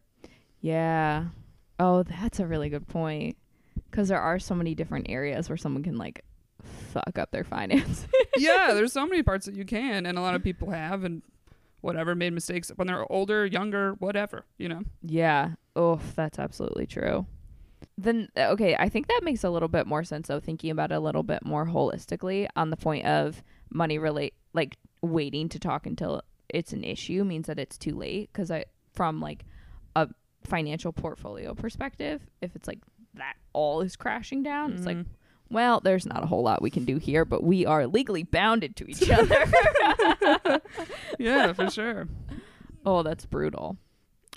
[0.60, 1.26] Yeah.
[1.80, 3.38] Oh, that's a really good point.
[3.90, 6.24] because there are so many different areas where someone can like
[6.64, 8.08] fuck up their finance.
[8.38, 11.22] yeah, there's so many parts that you can, and a lot of people have, and
[11.82, 14.82] whatever made mistakes when they're older, younger, whatever, you know.
[15.04, 15.52] yeah.
[15.76, 17.28] Oh, that's absolutely true.
[18.00, 20.92] Then uh, okay, I think that makes a little bit more sense of thinking about
[20.92, 25.60] it a little bit more holistically on the point of money relate like waiting to
[25.60, 29.46] talk until it's an issue means that it's too late because I from like
[30.48, 32.80] financial portfolio perspective, if it's like
[33.16, 35.06] that all is crashing down, it's like Mhm.
[35.50, 38.76] well, there's not a whole lot we can do here, but we are legally bounded
[38.78, 39.46] to each other.
[41.20, 42.08] yeah, for sure.
[42.86, 43.78] oh, that's brutal.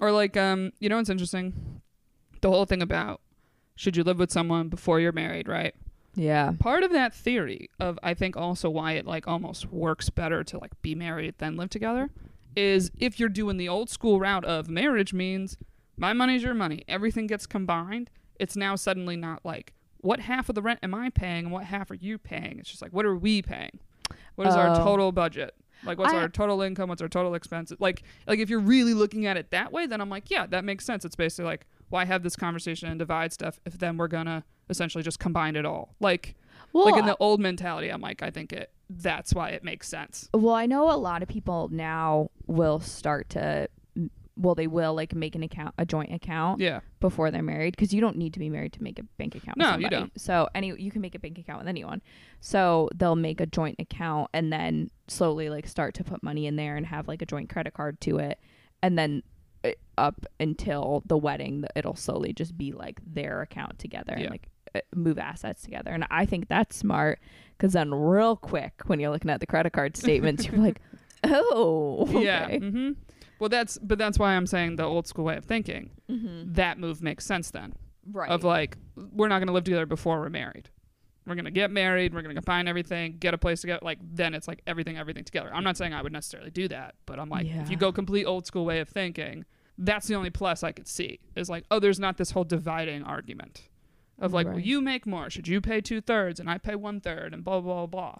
[0.00, 1.82] Or like, um, you know, what's interesting.
[2.40, 3.20] The whole thing about
[3.76, 5.74] should you live with someone before you're married, right?
[6.14, 6.52] Yeah.
[6.58, 10.58] Part of that theory of I think also why it like almost works better to
[10.58, 12.10] like be married than live together
[12.56, 15.56] is if you're doing the old school route of marriage means
[16.00, 18.10] my money's your money, everything gets combined.
[18.38, 21.64] It's now suddenly not like what half of the rent am I paying and what
[21.64, 22.58] half are you paying?
[22.58, 23.78] It's just like what are we paying?
[24.34, 24.82] What is our Oh.
[24.84, 25.54] total budget?
[25.84, 26.88] Like what's I- our total income?
[26.88, 27.76] What's our total expenses?
[27.80, 30.64] Like like if you're really looking at it that way, then I'm like, yeah, that
[30.64, 31.04] makes sense.
[31.04, 35.04] It's basically like why have this conversation and divide stuff if then we're gonna essentially
[35.04, 35.94] just combine it all?
[36.00, 36.34] Like
[36.72, 39.86] Well, like in the old mentality, I'm like, I think it that's why it makes
[39.88, 40.28] sense.
[40.32, 43.68] Well, I know a lot of people now will start to,
[44.40, 46.80] well, they will like make an account, a joint account Yeah.
[47.00, 49.58] before they're married because you don't need to be married to make a bank account.
[49.58, 50.18] with No, you don't.
[50.18, 52.00] So any you can make a bank account with anyone.
[52.40, 56.56] So they'll make a joint account and then slowly like start to put money in
[56.56, 58.38] there and have like a joint credit card to it,
[58.82, 59.22] and then
[59.64, 64.22] uh, up until the wedding, it'll slowly just be like their account together Yeah.
[64.22, 65.90] and like uh, move assets together.
[65.90, 67.20] And I think that's smart
[67.58, 70.80] because then real quick when you're looking at the credit card statements, you're like,
[71.24, 72.24] oh, okay.
[72.24, 72.56] Yeah.
[72.58, 72.92] hmm
[73.40, 75.90] Well, that's but that's why I'm saying the old school way of thinking.
[76.08, 76.52] Mm-hmm.
[76.52, 77.74] That move makes sense then.
[78.10, 78.30] Right.
[78.30, 80.68] Of like, we're not gonna live together before we're married.
[81.26, 82.14] We're gonna get married.
[82.14, 83.80] We're gonna combine everything, get a place together.
[83.82, 85.50] Like then it's like everything, everything together.
[85.52, 88.26] I'm not saying I would necessarily do that, but I'm like, if you go complete
[88.26, 89.44] old school way of thinking,
[89.78, 91.20] that's the only plus I could see.
[91.34, 93.68] Is like, oh, there's not this whole dividing argument
[94.18, 95.30] of like, well, you make more.
[95.30, 98.18] Should you pay two thirds and I pay one third and blah blah blah.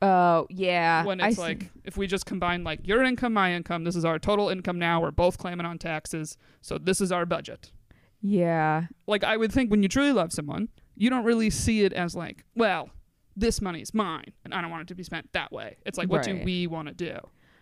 [0.00, 1.04] Oh yeah.
[1.04, 1.42] when I it's see.
[1.42, 4.78] like if we just combine like your income my income this is our total income
[4.78, 7.72] now we're both claiming on taxes so this is our budget
[8.20, 8.84] yeah.
[9.08, 12.14] like i would think when you truly love someone you don't really see it as
[12.14, 12.90] like well
[13.36, 15.98] this money is mine and i don't want it to be spent that way it's
[15.98, 17.16] like what do we want to do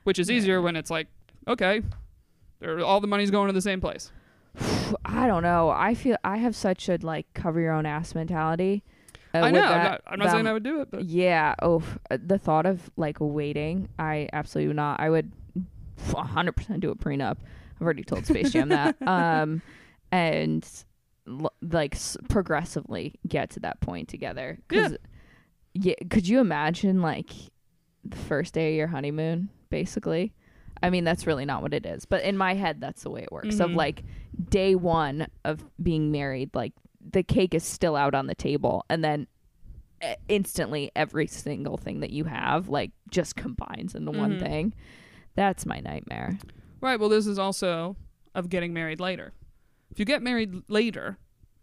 [0.04, 1.08] which is easier when it's like
[1.48, 1.80] okay
[2.84, 4.10] all the money's going to the same place
[5.04, 5.70] I don't know.
[5.70, 8.84] I feel I have such a like cover your own ass mentality.
[9.42, 11.54] Uh, i know i'm not, I'm not saying i would do it but Yeah.
[11.62, 15.00] Oh, uh, the thought of like waiting, I absolutely would not.
[15.00, 15.32] I would
[16.08, 17.36] 100% do a prenup.
[17.76, 18.96] I've already told Space Jam that.
[19.06, 19.62] Um,
[20.12, 20.66] and
[21.60, 24.58] like s- progressively get to that point together.
[24.68, 24.96] 'Cause,
[25.74, 25.94] yeah.
[26.08, 27.30] Could you imagine like
[28.04, 30.32] the first day of your honeymoon, basically?
[30.82, 33.22] I mean, that's really not what it is, but in my head, that's the way
[33.22, 33.58] it works.
[33.60, 33.76] Of Mhm.
[33.76, 34.04] like
[34.50, 36.72] day one of being married, like
[37.12, 39.26] the cake is still out on the table, and then
[40.02, 44.40] uh, instantly every single thing that you have like just combines into one Mhm.
[44.40, 44.74] thing.
[45.34, 46.38] That's my nightmare.
[46.80, 47.00] Right.
[47.00, 47.96] Well, this is also
[48.34, 49.32] of getting married later.
[49.90, 51.18] If you get married later,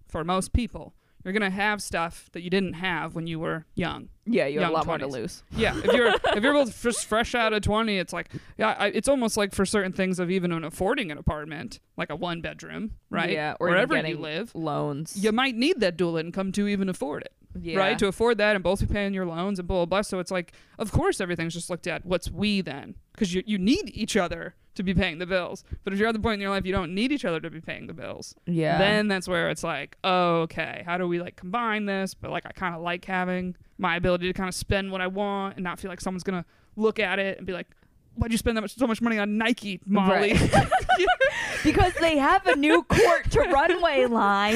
[0.08, 4.10] for most people, you're gonna have stuff that you didn't have when you were young.
[4.26, 5.44] Yeah, you have a lot more to lose.
[5.52, 5.78] Yeah.
[5.78, 9.08] If you're if you're both just fresh out of twenty, it's like yeah, I, it's
[9.08, 12.92] almost like for certain things of even an affording an apartment, like a one bedroom,
[13.10, 13.32] right?
[13.32, 15.22] Yeah, or wherever you live, Loans.
[15.22, 17.34] you might need that dual income to even afford it.
[17.60, 17.78] yeah.
[17.78, 18.00] right?
[18.00, 20.02] To afford that and both be paying your loans and blah blah blah.
[20.02, 22.06] So it's like, of course, everything's just looked at.
[22.06, 22.96] What's we then?
[23.12, 25.64] Because you you need each other to be paying the bills.
[25.84, 27.50] But if you're at the point in your life you don't need each other to
[27.50, 28.78] be paying the bills, yeah.
[28.78, 32.14] then that's where it's like, okay, how do we like combine this?
[32.14, 35.08] But like, I kind of like having my ability to kind of spend what I
[35.08, 37.68] want and not feel like someone's gonna look at it and be like.
[38.16, 40.34] Why'd you spend that much, so much money on Nike, Molly?
[40.34, 40.70] Right.
[41.64, 44.56] because they have a new court to runway line.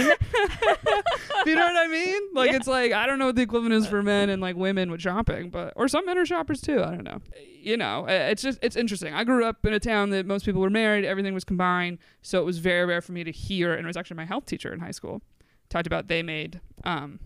[1.46, 2.22] you know what I mean?
[2.34, 2.58] Like Yeah.
[2.58, 5.02] it's like I don't know what the equivalent is for men and like women with
[5.02, 6.84] shopping, but or some men are shoppers too.
[6.84, 7.20] I don't know.
[7.60, 9.14] You know, it's just it's interesting.
[9.14, 12.40] I grew up in a town that most people were married, everything was combined, so
[12.40, 13.74] it was very rare for me to hear.
[13.74, 15.22] And it was actually my health teacher in high school
[15.70, 17.20] talked about they made um,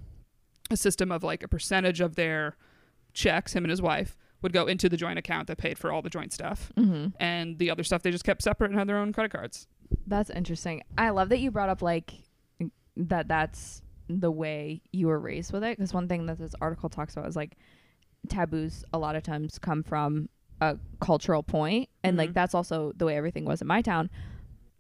[0.72, 2.56] a system of like a percentage of their
[3.14, 6.02] checks, him and his wife would go into the joint account that paid for all
[6.02, 7.08] the joint stuff, mm-hmm.
[7.20, 9.68] and the other stuff they just kept separate and had their own credit cards.
[10.08, 10.82] That's interesting.
[10.98, 12.14] I love that you brought up like
[12.98, 13.28] that.
[13.28, 15.78] That's the way you were raised with it.
[15.78, 17.56] Because one thing that this article talks about is like
[18.30, 18.84] taboos.
[18.94, 22.34] A lot of times come from a cultural point, and like Mhm.
[22.36, 24.10] that's also the way everything was in my town.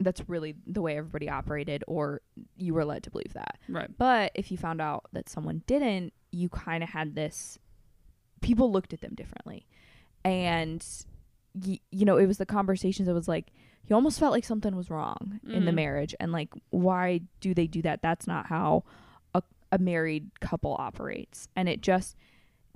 [0.03, 2.21] that's really the way everybody operated or
[2.57, 3.59] you were led to believe that.
[3.69, 3.87] Right.
[3.99, 7.59] But if you found out that someone didn't, you kind of had this
[8.41, 9.65] people looked at them differently.
[10.23, 10.85] And
[11.53, 13.51] y- you know, it was the conversations that was like
[13.87, 15.75] you almost felt like something was wrong in the Mhm.
[15.75, 18.01] marriage and like why do they do that?
[18.01, 18.83] That's not how
[19.33, 21.47] a a married couple operates.
[21.55, 22.15] And it just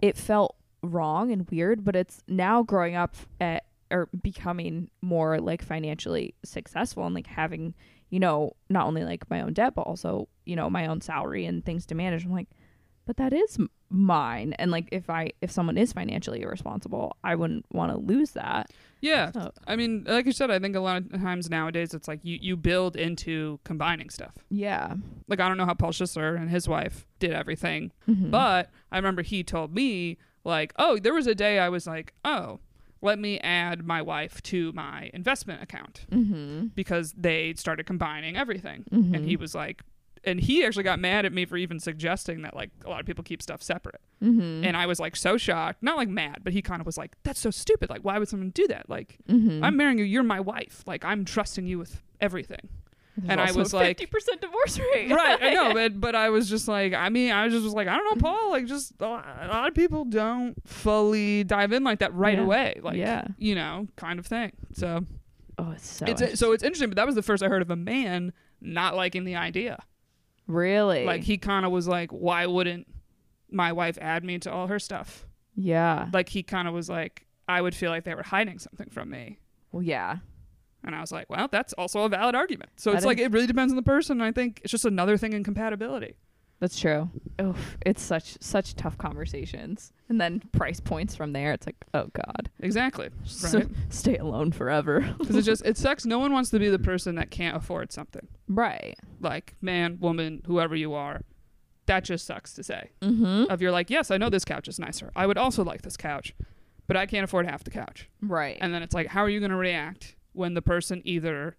[0.01, 5.61] it felt wrong and weird, but it's now growing up at or becoming more like
[5.61, 7.75] financially successful and like having,
[8.09, 11.45] you know, not only like my own debt but also, you know, my own salary
[11.45, 12.25] and things to manage.
[12.25, 12.49] I'm like,
[13.05, 13.57] but that is
[13.89, 18.31] mine and like if I if someone is financially irresponsible, I wouldn't want to lose
[18.31, 18.71] that.
[19.01, 19.31] Yeah.
[19.31, 22.19] So, I mean, like you said, I think a lot of times nowadays it's like
[22.23, 24.33] you, you build into combining stuff.
[24.49, 24.95] yeah.
[25.27, 28.31] Like, I don't know how Paul Schisler and his wife did everything, Mhm.
[28.31, 32.13] but I remember he told me, like, oh, there was a day I was like,
[32.23, 32.59] oh,
[33.01, 36.71] let me add my wife to my investment account mhm.
[36.73, 38.85] because they started combining everything.
[38.91, 39.15] Mhm.
[39.15, 39.83] And he was like,
[40.25, 43.05] and he actually got mad at me for even suggesting that like a lot of
[43.05, 44.01] people keep stuff separate.
[44.23, 44.65] Mhm.
[44.65, 47.15] And I was like so shocked, not like mad, but he kind of was like,
[47.23, 47.89] that's so stupid.
[47.89, 48.89] Like, why would someone do that?
[48.89, 49.63] Like, Mhm.
[49.63, 50.05] I'm marrying you.
[50.05, 50.83] You're my wife.
[50.87, 52.69] Like, I'm trusting you with everything.
[53.17, 55.09] There's and I was a like- 50% divorce rate.
[55.09, 55.41] right.
[55.41, 57.87] I know, but but I was just like, I mean, I was just was like,
[57.87, 58.51] I don't know, Paul.
[58.51, 62.37] Like, just a lot a lot of people don't fully dive in like that right
[62.37, 62.43] Yeah.
[62.43, 62.79] away.
[62.83, 63.25] Like, Yeah.
[63.37, 64.51] you know, kind of thing.
[64.73, 65.05] So
[65.57, 66.89] Oh, it's so it's so it's interesting.
[66.89, 69.81] But that was the first I heard of a man not liking the idea.
[70.47, 72.87] Really Like, he kind of was like, why wouldn't
[73.49, 75.25] my wife add me to all her stuff?
[75.55, 76.09] yeah.
[76.13, 79.09] Like, he kind of was like, I would feel like they were hiding something from
[79.09, 79.39] me.
[79.71, 80.17] Well, yeah.
[80.83, 82.71] And I was like, well, that's also a valid argument.
[82.75, 84.21] So That it's like it really depends on the person.
[84.21, 86.15] I think it's just another thing in compatibility.
[86.59, 87.09] That's true.
[87.41, 91.51] Oof, it's such such tough conversations, and then price points from there.
[91.51, 93.09] It's like, oh god, Exactly.
[93.25, 93.67] So- Right.
[93.89, 95.01] stay alone forever.
[95.19, 96.05] Because it just it sucks.
[96.05, 98.27] No one wants to be the person that can't afford something.
[98.47, 98.95] right.
[99.19, 101.21] Like man, woman, whoever you are.
[101.87, 102.89] That just sucks to say.
[103.01, 103.51] Mm-hmm.
[103.51, 105.11] Of you're like, yes, I know this couch is nicer.
[105.15, 106.33] I would also like this couch,
[106.87, 108.09] but I can't afford half the couch.
[108.21, 108.57] Right.
[108.59, 111.57] And then it's like, how are you going to react when the person either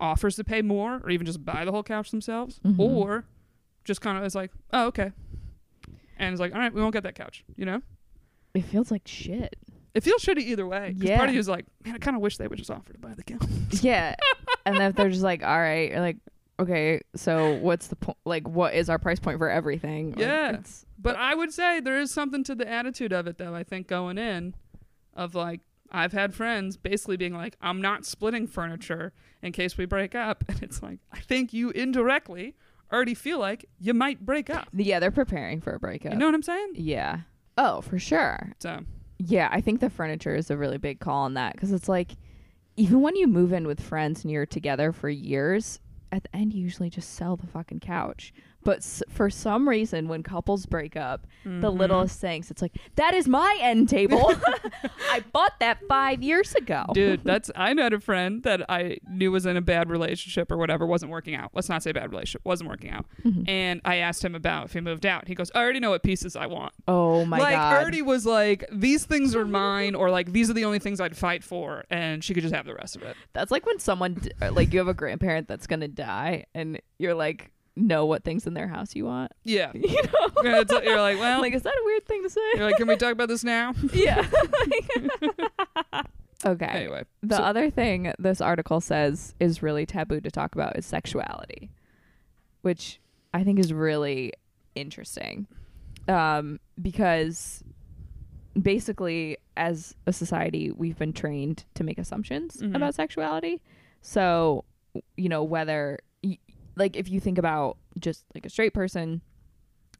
[0.00, 2.78] offers to pay more or even just buy the whole couch themselves, Mhm.
[2.78, 3.24] or
[3.86, 5.12] just kind of is like, oh okay,
[6.18, 7.44] and it's like, all right, we won't get that couch.
[7.56, 7.82] You know,
[8.54, 9.56] it feels like shit.
[9.94, 10.94] it feels shitty either way.
[10.96, 11.16] Yeah.
[11.16, 12.98] part of you is like, man, I kind of wish they would just offer to
[12.98, 13.42] buy the couch.
[13.82, 14.14] yeah.
[14.64, 16.16] and then if they're just like, all right, you're like,
[16.58, 18.18] okay, so what's the point?
[18.24, 20.10] Like, what is our price point for everything?
[20.10, 20.60] Like, Yeah.
[20.98, 23.54] But I would say there is something to the attitude of it, though.
[23.54, 24.54] I think going in,
[25.14, 29.84] of like, I've had friends basically being like, I'm not splitting furniture in case we
[29.84, 30.44] break up.
[30.48, 32.54] And it's like, I think you indirectly
[32.92, 34.68] already feel like you might break up.
[34.72, 36.12] yeah, they're preparing for a breakup.
[36.12, 36.72] You know what I'm saying?
[36.74, 37.20] Yeah.
[37.58, 38.52] Oh, for sure.
[38.60, 38.80] So,
[39.18, 42.12] Yeah, I think the furniture is a really big call on that because it's like,
[42.76, 45.80] even when you move in with friends and you're together for years,
[46.12, 48.32] at the end you usually just sell the fucking couch.
[48.66, 51.78] But s- for some reason, when couples break up, the mhm.
[51.78, 54.34] littlest things, it's like that is my end table.
[55.12, 56.84] I bought that five years ago.
[56.92, 60.56] Dude, that's I had a friend that I knew was in a bad relationship or
[60.56, 61.52] whatever, wasn't working out.
[61.54, 63.06] Let's not say bad relationship, wasn't working out.
[63.24, 63.48] Mhm.
[63.48, 65.28] And I asked him about if he moved out.
[65.28, 66.72] He goes, I already know what pieces I want.
[66.88, 67.42] Oh my God.
[67.44, 67.86] like god.
[67.86, 71.16] Ernie was like, these things are mine, or like these are the only things I'd
[71.16, 73.16] fight for, and she could just have the rest of it.
[73.32, 76.80] That's like when someone d- uh, like you have a grandparent that's gonna die, and
[76.98, 79.32] you're like know what things in their house you want.
[79.44, 82.30] Yeah, You know, Yeah, it's- you're like, well, like is that a weird thing to
[82.30, 82.40] say?
[82.54, 83.74] you're like, can we talk about this now?
[83.92, 84.26] yeah.
[86.44, 86.66] okay.
[86.66, 90.86] Anyway, The so- other thing this article says is really taboo to talk about is
[90.86, 91.70] sexuality,
[92.62, 93.00] which
[93.34, 94.32] I think is really
[94.74, 95.46] interesting.
[96.08, 97.64] Um, because
[98.60, 102.74] basically, as a society, we've been trained to make assumptions Mhm.
[102.76, 103.60] about sexuality.
[104.02, 104.64] So,
[105.16, 105.98] you know, whether,
[106.76, 109.20] like, if you think about just like a straight person,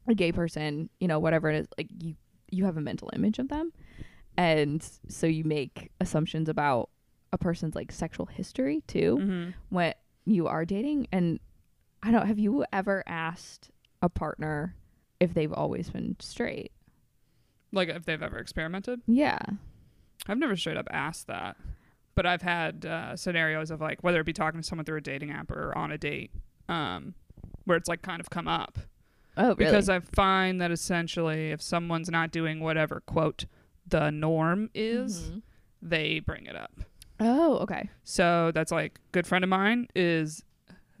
[0.07, 2.15] a gay person, you know, whatever it is, like, you,
[2.49, 3.71] you have a mental image of them
[4.37, 6.89] and so you make assumptions about
[7.33, 9.53] a person's like sexual history too Mhm.
[9.69, 9.93] when
[10.25, 11.39] you are dating and
[12.03, 14.75] i don't have you ever asked a partner
[15.19, 16.71] if they've always been straight
[17.73, 19.01] like if they've ever experimented.
[19.07, 19.39] yeah
[20.27, 21.57] I've never straight up asked that,
[22.15, 25.01] but I've had uh, scenarios of like whether it be talking to someone through a
[25.01, 26.31] dating app or on a date,
[26.69, 27.13] um,
[27.65, 28.77] where it's like kind of come up.
[29.37, 33.45] oh really because I find that essentially if someone's not doing whatever quote
[33.87, 35.41] the norm is, Mhm.
[35.81, 36.79] they bring it up.
[37.19, 40.43] oh okay So that's like good friend of mine is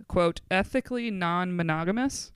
[0.07, 2.31] quote ethically non-monogamous.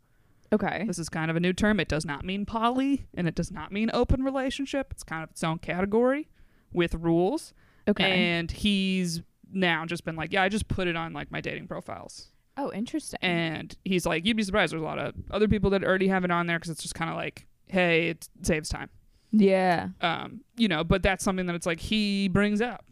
[0.51, 1.79] okay This is kind of a new term.
[1.79, 4.87] It does not mean poly and it does not mean open relationship.
[4.91, 6.29] It's kind of its own category
[6.73, 7.53] with rules.
[7.87, 8.03] okay
[8.37, 9.21] And he's
[9.53, 12.27] now just been like, yeah, I just put it on like my dating profiles.
[12.61, 13.19] Oh, interesting.
[13.21, 14.71] And he's like, you'd be surprised.
[14.73, 16.93] There's a lot of other people that already have it on there because it's just
[16.95, 18.89] kind of like, hey, it saves time.
[19.31, 19.89] yeah.
[20.01, 22.85] Um, you know, but that's something that it's like he brings up.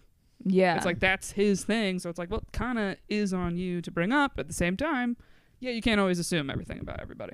[0.44, 0.76] Yeah.
[0.76, 2.00] It's like that's his thing.
[2.00, 4.34] So it's like, well, kind of is on you to bring up.
[4.40, 5.18] At the same time,
[5.60, 7.34] yeah, you can't always assume everything about everybody.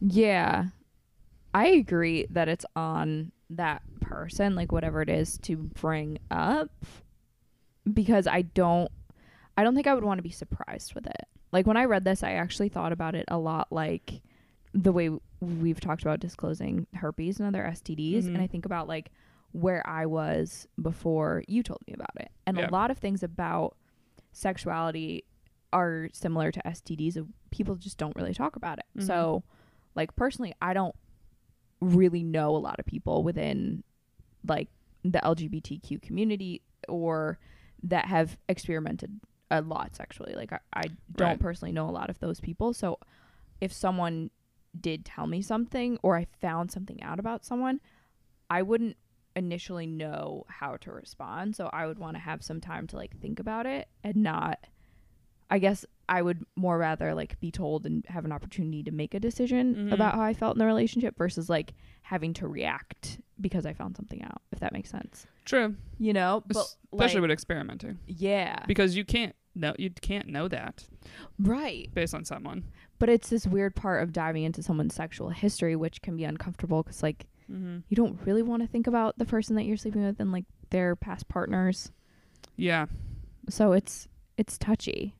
[0.00, 0.66] Yeah.
[1.54, 6.70] I agree that it's on that person, like whatever it is, to bring up
[7.92, 8.90] because I don't
[9.56, 11.26] I don't think I would want to be surprised with it.
[11.52, 14.22] Like when I read this, I actually thought about it a lot like
[14.72, 15.10] the way
[15.40, 18.40] we've talked about disclosing herpes and other STDs and Mhm.
[18.42, 19.10] I think about like
[19.52, 22.30] where I was before you told me about it.
[22.46, 22.68] And Yeah.
[22.68, 23.76] a lot of things about
[24.32, 25.24] sexuality
[25.72, 28.86] are similar to STDs of people just don't really talk about it.
[28.98, 29.02] Mhm.
[29.06, 29.42] So
[29.96, 30.94] like personally, I don't
[31.80, 33.82] really know a lot of people within
[34.46, 34.68] like
[35.02, 37.38] the LGBTQ community or
[37.82, 39.18] that have experimented
[39.50, 40.34] a lot sexually.
[40.34, 40.82] Like I, I
[41.16, 41.40] don't Right.
[41.40, 42.72] personally know a lot of those people.
[42.72, 42.98] So
[43.60, 44.30] if someone
[44.80, 47.80] did tell me something or I found something out about someone,
[48.48, 48.96] I wouldn't
[49.36, 51.56] initially know how to respond.
[51.56, 54.58] So I would want to have some time to like think about it and not
[55.52, 59.14] I guess I would more rather like be told and have an opportunity to make
[59.14, 59.92] a decision Mhm.
[59.92, 63.96] about how I felt in the relationship versus like having to react because I found
[63.96, 65.26] something out, if that makes sense.
[65.44, 66.44] True, You know?
[66.46, 66.56] But
[66.92, 68.64] especially like, with experimenting, yeah.
[68.68, 70.86] because you can't know you can't know that
[71.38, 71.88] right.
[71.94, 72.64] based on someone.
[72.98, 76.82] But it's this weird part of diving into someone's sexual history which can be uncomfortable
[76.82, 77.78] cuz like Mm-hmm.
[77.88, 80.44] you don't really want to think about the person that you're sleeping with and like
[80.70, 81.90] their past partners.
[82.56, 82.86] Yeah,
[83.48, 85.16] So it's it's touchy.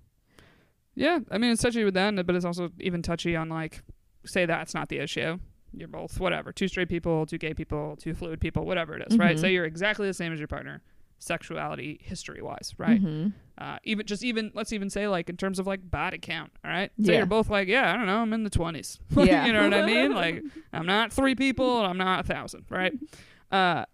[0.95, 1.19] yeah.
[1.31, 3.83] I mean, it's touchy with that, but it's also even touchy on like,
[4.25, 5.39] say that's not the issue.
[5.73, 9.19] You're both whatever, two straight people, two gay people, two fluid people, whatever it is,
[9.19, 9.37] right?
[9.37, 9.41] Mhm.
[9.41, 10.83] Say you're exactly the same as your partner,
[11.21, 13.01] sexuality history wise, right?
[13.03, 13.33] Mhm.
[13.59, 16.71] uh, even just even let's even say like in terms of like body count all
[16.71, 17.19] right So Yeah.
[17.19, 19.45] you're both like yeah i don't know i'm in the 20s Yeah.
[19.45, 22.65] you know what i mean like i'm not three people and i'm not a thousand
[22.71, 22.95] right
[23.53, 23.85] uh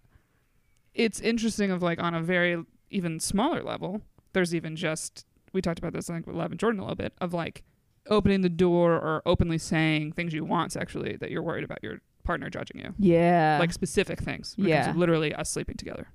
[0.93, 4.01] it's interesting of like on a very even smaller level
[4.33, 6.95] there's even just we talked about this I think with Love and jordan a little
[6.95, 7.63] bit of like
[8.09, 11.99] opening the door or openly saying things you want sexually that you're worried about your
[12.23, 13.57] partner judging you Yeah.
[13.59, 14.93] like specific things when it comes Yeah.
[14.99, 16.07] literally us sleeping together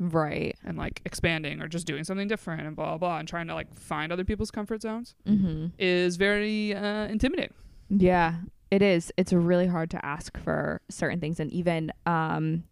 [0.00, 0.56] right.
[0.64, 3.54] and like expanding or just doing something different and blah blah blah and trying to
[3.54, 5.70] like find other people's comfort zones Mhm.
[5.78, 7.52] is very uh, intimidating.
[7.90, 8.36] Yeah,
[8.70, 9.12] it is.
[9.16, 12.64] It's really hard to ask for certain things, and even um,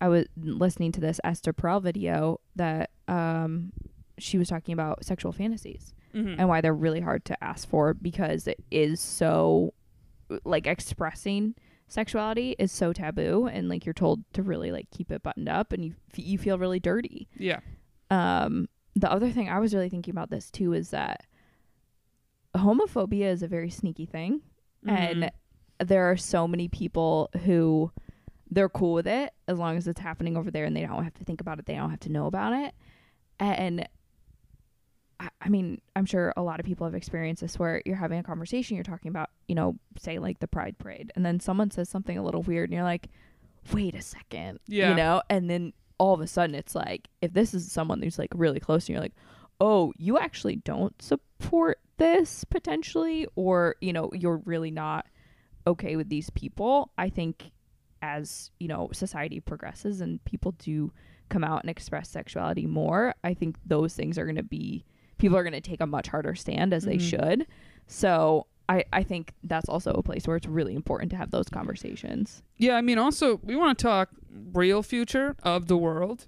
[0.00, 3.72] I was listening to this Esther Perel video that um,
[4.18, 6.40] she was talking about sexual fantasies Mm-hmm.
[6.40, 9.74] and why they're really hard to ask for because it is so
[10.44, 11.54] like expressing
[11.88, 15.72] sexuality is so taboo and like you're told to really like keep it buttoned up
[15.72, 17.28] and you f- you feel really dirty.
[17.36, 17.60] Yeah,
[18.10, 21.24] um the other thing i was really thinking about this too is that
[22.56, 24.40] homophobia is a very sneaky thing
[24.86, 24.96] Mm-hmm.
[24.96, 25.30] and
[25.88, 27.90] there are so many people who
[28.48, 31.14] they're cool with it as long as it's happening over there and they don't have
[31.14, 32.74] to think about it they don't have to know about it.
[33.40, 33.88] And
[35.20, 38.18] I- I mean, I'm sure a lot of people have experienced this where you're having
[38.18, 41.70] a conversation, you're talking about, you know, say like the Pride Parade, and then someone
[41.70, 43.08] says something a little weird, and you're like,
[43.72, 44.90] wait a second, Yeah.
[44.90, 48.18] you know, and then all of a sudden it's like, if this is someone who's
[48.18, 49.14] like really close, and you're like,
[49.60, 55.06] oh, you actually don't support this potentially, or you know, you're really not
[55.66, 56.92] okay with these people.
[56.96, 57.50] I think
[58.00, 60.92] as you know society progresses and people do
[61.28, 64.84] come out and express sexuality more, I think those things are going to be
[65.18, 67.10] people are going to take a much harder stand as they Mhm.
[67.10, 67.46] should.
[67.86, 71.48] So I I think that's also a place where it's really important to have those
[71.48, 72.42] conversations.
[72.56, 72.74] yeah.
[72.76, 74.10] I mean, also we want to talk
[74.52, 76.26] real future of the world.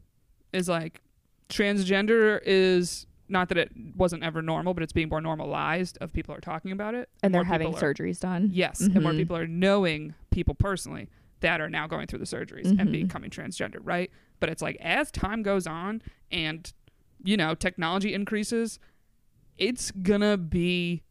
[0.52, 1.00] Is like
[1.48, 5.96] transgender is not that it wasn't ever normal, but it's being more normalized.
[6.00, 8.50] Of people are talking about it, And they're more having are- surgeries done.
[8.52, 9.18] Yes, and more Mhm.
[9.18, 11.08] people are knowing people personally
[11.40, 12.92] that are now going through the surgeries and Mhm.
[12.92, 14.10] becoming transgender, right?
[14.40, 16.72] But it's like as time goes on and
[17.24, 18.78] you know technology increases,
[19.58, 21.02] it's gonna be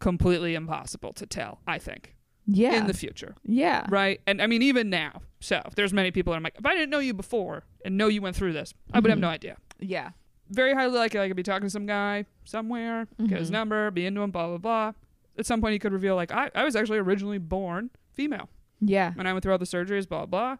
[0.00, 1.60] completely impossible to tell.
[1.66, 2.14] I think
[2.46, 2.74] Yeah.
[2.74, 3.86] in the future, yeah.
[3.88, 4.20] right?
[4.26, 5.22] And I mean even now.
[5.40, 8.08] So there's many people that I'm like, if I didn't know you before and know
[8.08, 9.22] you went through this, I would have Mhm.
[9.22, 9.56] no idea.
[9.80, 10.10] Yeah.
[10.50, 13.52] Very highly likely I could be talking to some guy somewhere, get his Mhm.
[13.52, 14.92] number, be into him, blah blah blah.
[15.38, 18.48] At some point, he could reveal like I, I was actually originally born female.
[18.84, 19.14] Yeah.
[19.16, 20.56] and I went through all the surgeries, blah blah.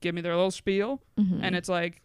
[0.00, 1.40] Give me their little spiel, Mhm.
[1.42, 2.00] and it's like,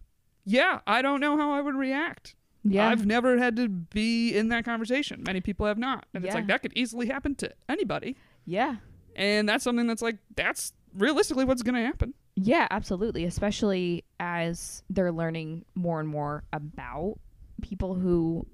[0.45, 2.35] yeah, I don't know how I would react.
[2.63, 2.89] yeah.
[2.89, 5.23] I've never had to be in that conversation.
[5.25, 8.77] Many people have not, and it's like that could easily happen to anybody, yeah.
[9.15, 12.13] and that's something that's like that's realistically what's going to happen.
[12.35, 13.25] Yeah, absolutely.
[13.25, 17.15] Especially as they're learning more and more about
[17.61, 18.45] people who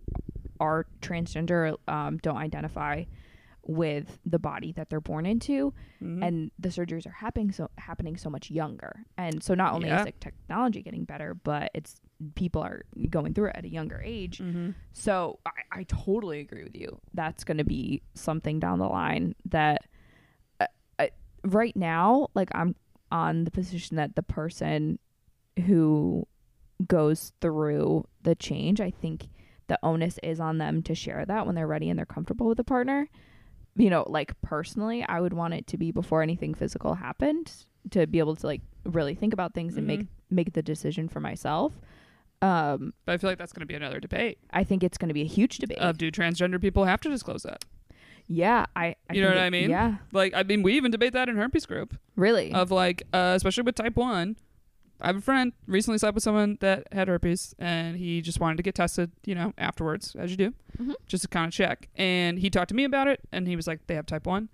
[0.59, 3.03] are transgender um, don't identify
[3.68, 6.24] with the body that they're born into Mhm.
[6.26, 9.99] and the surgeries are happening so happening so much younger and so not only Yeah.
[9.99, 11.99] is the technology getting better but it's
[12.36, 14.74] people are going through it at a younger age Mhm.
[14.93, 16.99] so I, I totally agree with you.
[17.13, 19.82] That's going to be something down the line that
[20.61, 20.65] uh,
[20.97, 21.07] uh,
[21.43, 22.76] right now, like I'm
[23.11, 24.97] on the position that the person
[25.65, 26.26] who
[26.88, 29.28] goes through the change, I think
[29.68, 32.59] the onus is on them to share that when they're ready and they're comfortable with
[32.59, 33.09] a partner.
[33.78, 37.51] You know, like personally, I would want it to be before anything physical happened
[37.91, 40.07] to be able to like really think about things and make Mhm.
[40.30, 41.73] make the decision for myself.
[42.41, 45.07] Um, But I feel like that's going to be another debate I think it's going
[45.07, 45.80] to be a huge debate.
[45.80, 47.63] of do transgender people have to disclose that?
[48.28, 48.95] yeah, I.
[49.09, 49.69] I You know what it- I mean?
[49.69, 52.51] Yeah, Like, I mean, we even debate that in herpes group really.
[52.53, 54.36] of like, uh, especially with type one.
[54.99, 58.57] I have a friend recently slept with someone that had herpes, and he just wanted
[58.57, 60.93] to get tested, you know, afterwards, as you do, Mhm.
[61.05, 61.87] just to kind of check.
[61.95, 64.49] And he talked to me about it, and he was like, they have type one,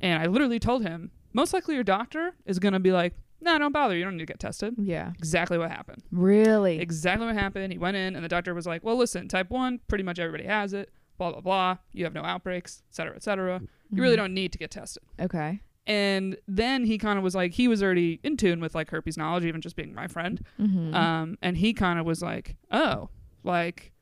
[0.00, 3.72] and I literally told him, most likely your doctor is gonna be like, no, don't
[3.72, 4.74] bother, you don't need to get tested.
[4.78, 6.02] yeah, Exactly what happened.
[6.12, 6.78] really.
[6.80, 7.72] Exactly what happened.
[7.72, 10.44] He went in, and the doctor was like, "Well, listen, type one, pretty much everybody
[10.48, 10.90] has it.
[11.18, 11.76] Blah blah blah.
[11.92, 13.60] You have no outbreaks, et cetera, et cetera.
[13.90, 14.18] You really Mhm.
[14.18, 15.60] don't need to get tested." Okay.
[15.88, 19.16] And then he kind of was like, he was already in tune with like herpes
[19.16, 20.40] knowledge, even just being my friend.
[20.60, 20.94] Mm-hmm.
[20.94, 23.08] Um, and he kind of was like, "Oh,
[23.42, 23.92] like,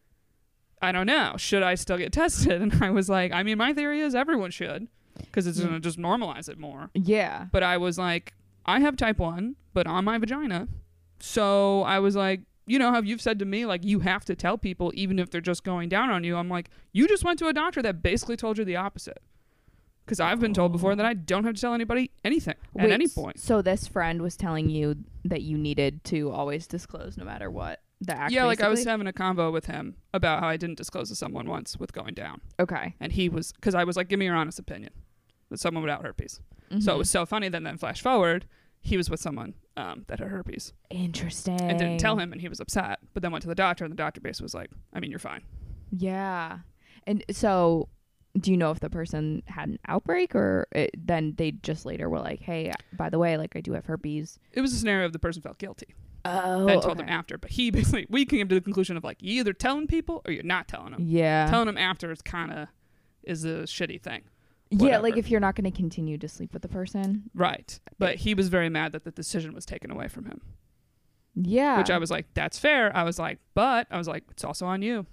[0.83, 3.73] I don't know, should I still get tested?" And I was like, "I mean, my
[3.73, 4.89] theory is everyone should,
[5.21, 5.67] because it's Yeah.
[5.67, 7.47] gonna just normalize it more." yeah.
[7.53, 8.35] But I was like,
[8.67, 10.67] I have type 1, but on my vagina.
[11.21, 14.35] So I was like, you know how you've said to me, like, you have to
[14.35, 16.35] tell people, even if they're just going down on you.
[16.37, 19.23] I'm like, you just went to a doctor that basically told you the opposite.
[20.07, 22.93] Because I've been told before that I don't have to tell anybody anything at Wait,
[22.93, 23.41] any point.
[23.41, 24.95] So this friend was telling you
[25.25, 28.33] that you needed to always disclose no matter what the act.
[28.33, 28.91] Yeah, like I was basically?
[28.93, 32.15] having a convo with him about how I didn't disclose to someone once with going
[32.15, 32.41] down.
[32.61, 32.95] Okay.
[33.01, 34.93] And he was, because I was like, give me your honest opinion
[35.51, 36.41] that someone without herpes.
[36.71, 36.99] So it Mhm.
[36.99, 38.47] was so funny that then flash forward,
[38.81, 40.73] he was with someone um, that had herpes.
[40.91, 41.61] interesting.
[41.61, 43.93] and didn't tell him and he was upset but then went to the doctor and
[43.93, 45.43] the doctor basically was like i mean you're fine
[45.91, 46.61] Yeah.
[47.07, 47.89] And so,
[48.39, 52.09] do you know if the person had an outbreak or it, then they just later
[52.11, 55.07] were like, "Hey, by the way, like I do have herpes." it was a scenario
[55.07, 56.67] of the person felt guilty Oh.
[56.67, 59.39] and told them after but he basically we came to the conclusion of like you
[59.39, 61.47] either telling people or you're not telling them Yeah.
[61.49, 62.69] telling them after is kind of
[63.23, 64.23] is a shitty thing
[64.71, 67.31] yeah, like if you're not going to continue to sleep with the person.
[67.33, 70.41] right but he was very mad that the decision was taken away from him
[71.37, 71.79] Yeah.
[71.79, 74.67] which i was like that's fair i was like but i was like it's also
[74.67, 75.07] on you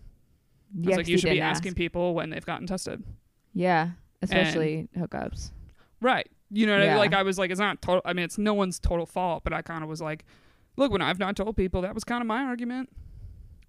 [0.76, 1.78] I yeah, was 'cause like you should be asking ask.
[1.78, 3.04] people when they've gotten tested
[3.54, 5.52] Yeah, especially hookups.
[6.02, 6.30] Right.
[6.50, 8.02] You know, what I like I was like, it's not total.
[8.06, 10.26] I mean, it's no one's total fault, but I kind of was like,
[10.78, 12.90] look, when I've not told people, that was kind of my argument.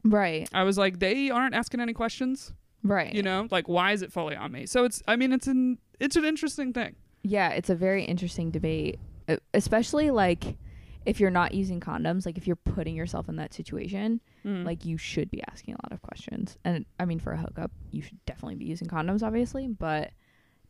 [0.04, 0.48] Right.
[0.52, 2.52] I was like, they aren't asking any questions.
[2.82, 3.14] Right.
[3.14, 4.66] You know, like why is it fully on me?
[4.66, 6.96] So it's, I mean, it's an, it's an interesting thing.
[7.22, 8.98] Yeah, it's a very interesting debate,
[9.54, 10.58] especially like
[11.06, 14.64] if you're not using condoms, like if you're putting yourself in that situation, Mm.
[14.64, 16.58] like you should be asking a lot of questions.
[16.64, 19.66] And I mean, for a hookup, you should definitely be using condoms, obviously.
[19.68, 20.10] But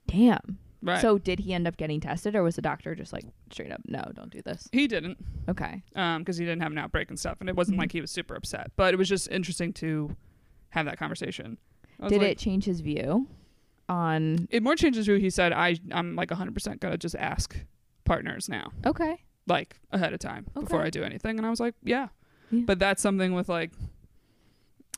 [0.06, 0.58] damn.
[0.82, 1.00] right.
[1.00, 3.80] So did he end up getting tested, or was the doctor just like straight up,
[3.86, 4.68] no, don't do this?
[4.72, 5.18] he didn't,
[5.48, 5.82] Okay.
[5.96, 7.80] um, because he didn't have an outbreak and stuff, and it wasn't Mhm.
[7.80, 10.14] like he was super upset, but it was just interesting to
[10.70, 11.58] have that conversation.
[12.08, 13.26] Did like- it change his view
[13.88, 14.46] on?
[14.50, 15.52] It more changes who he said.
[15.52, 17.56] I, I'm like 100 percent gonna just ask
[18.04, 18.70] partners now.
[18.86, 19.22] Okay.
[19.46, 21.36] like ahead of time before I do anything.
[21.38, 22.08] And I was like, yeah.
[22.58, 22.62] Yeah.
[22.66, 23.70] But that's something with like,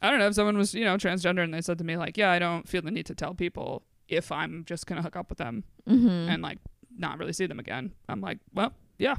[0.02, 2.16] I don't know, if someone was, you know, transgender and they said to me, like,
[2.16, 5.16] yeah, I don't feel the need to tell people if I'm just going to hook
[5.16, 6.09] up with them Mm-hmm.
[6.30, 6.59] and like
[6.98, 7.92] not really see them again.
[8.09, 9.14] I'm like, well, yeah.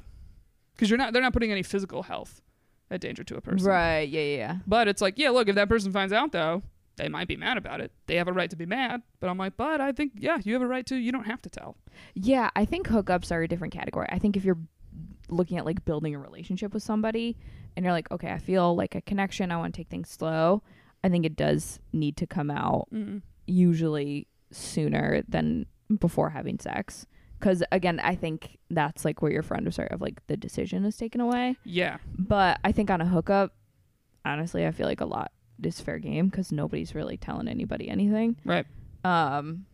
[0.77, 2.41] Cause you're not, they're not putting any physical health
[2.91, 3.67] at danger to a person.
[3.67, 4.07] right.
[4.07, 4.21] Yeah.
[4.21, 4.37] Yeah.
[4.37, 4.55] Yeah.
[4.67, 6.61] But it's like, yeah, look, if that person finds out though,
[6.97, 7.91] they might be mad about it.
[8.07, 9.01] They have a right to be mad.
[9.19, 11.41] But I'm like, but I think, yeah, you have a right to, you don't have
[11.43, 11.77] to tell.
[12.15, 14.07] Yeah, I think hookups are a different category.
[14.09, 14.57] I think if you're
[15.29, 17.37] looking at like building a relationship with somebody
[17.77, 20.63] and you're like, okay, I feel like a connection, I want to take things slow,
[21.03, 23.21] I think it does need to come out Mm.
[23.45, 25.67] usually sooner than
[25.99, 27.05] before having sex.
[27.39, 30.83] Because again, I think that's like where your friend was sort of like the decision
[30.85, 31.55] is taken away.
[31.63, 31.97] Yeah.
[32.17, 33.53] But I think on a hookup,
[34.25, 38.37] honestly, I feel like a lot is fair game because nobody's really telling anybody anything.
[38.43, 38.65] Right.
[39.03, 39.65] Um,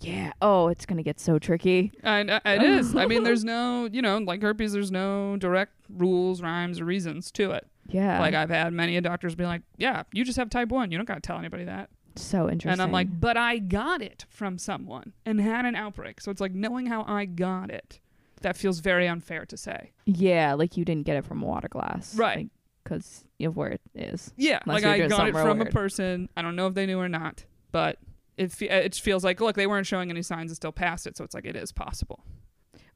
[0.00, 0.32] yeah.
[0.40, 1.92] Oh, it's gonna get so tricky.
[2.02, 2.94] And uh, it is.
[2.96, 7.30] I mean, there's no, you know, like herpes, there's no direct rules, rhymes, or reasons
[7.32, 7.66] to it.
[7.88, 8.20] Yeah.
[8.20, 10.90] Like I've had many a doctors be like, "Yeah, you just have type one.
[10.90, 12.72] You don't got to tell anybody that." so interesting.
[12.72, 16.40] And I'm like, "But I got it from someone and had an outbreak." So it's
[16.40, 18.00] like knowing how I got it.
[18.42, 19.92] That feels very unfair to say.
[20.06, 22.48] yeah, like you didn't get it from a water glass, Right.
[22.82, 24.32] Because of where it is.
[24.36, 26.30] Yeah, Unless like I got it from a person.
[26.36, 27.98] I don't know if they knew or not, but
[28.36, 31.16] it fe- it feels like look, they weren't showing any signs and still passed it,
[31.16, 32.24] so it's like it is possible.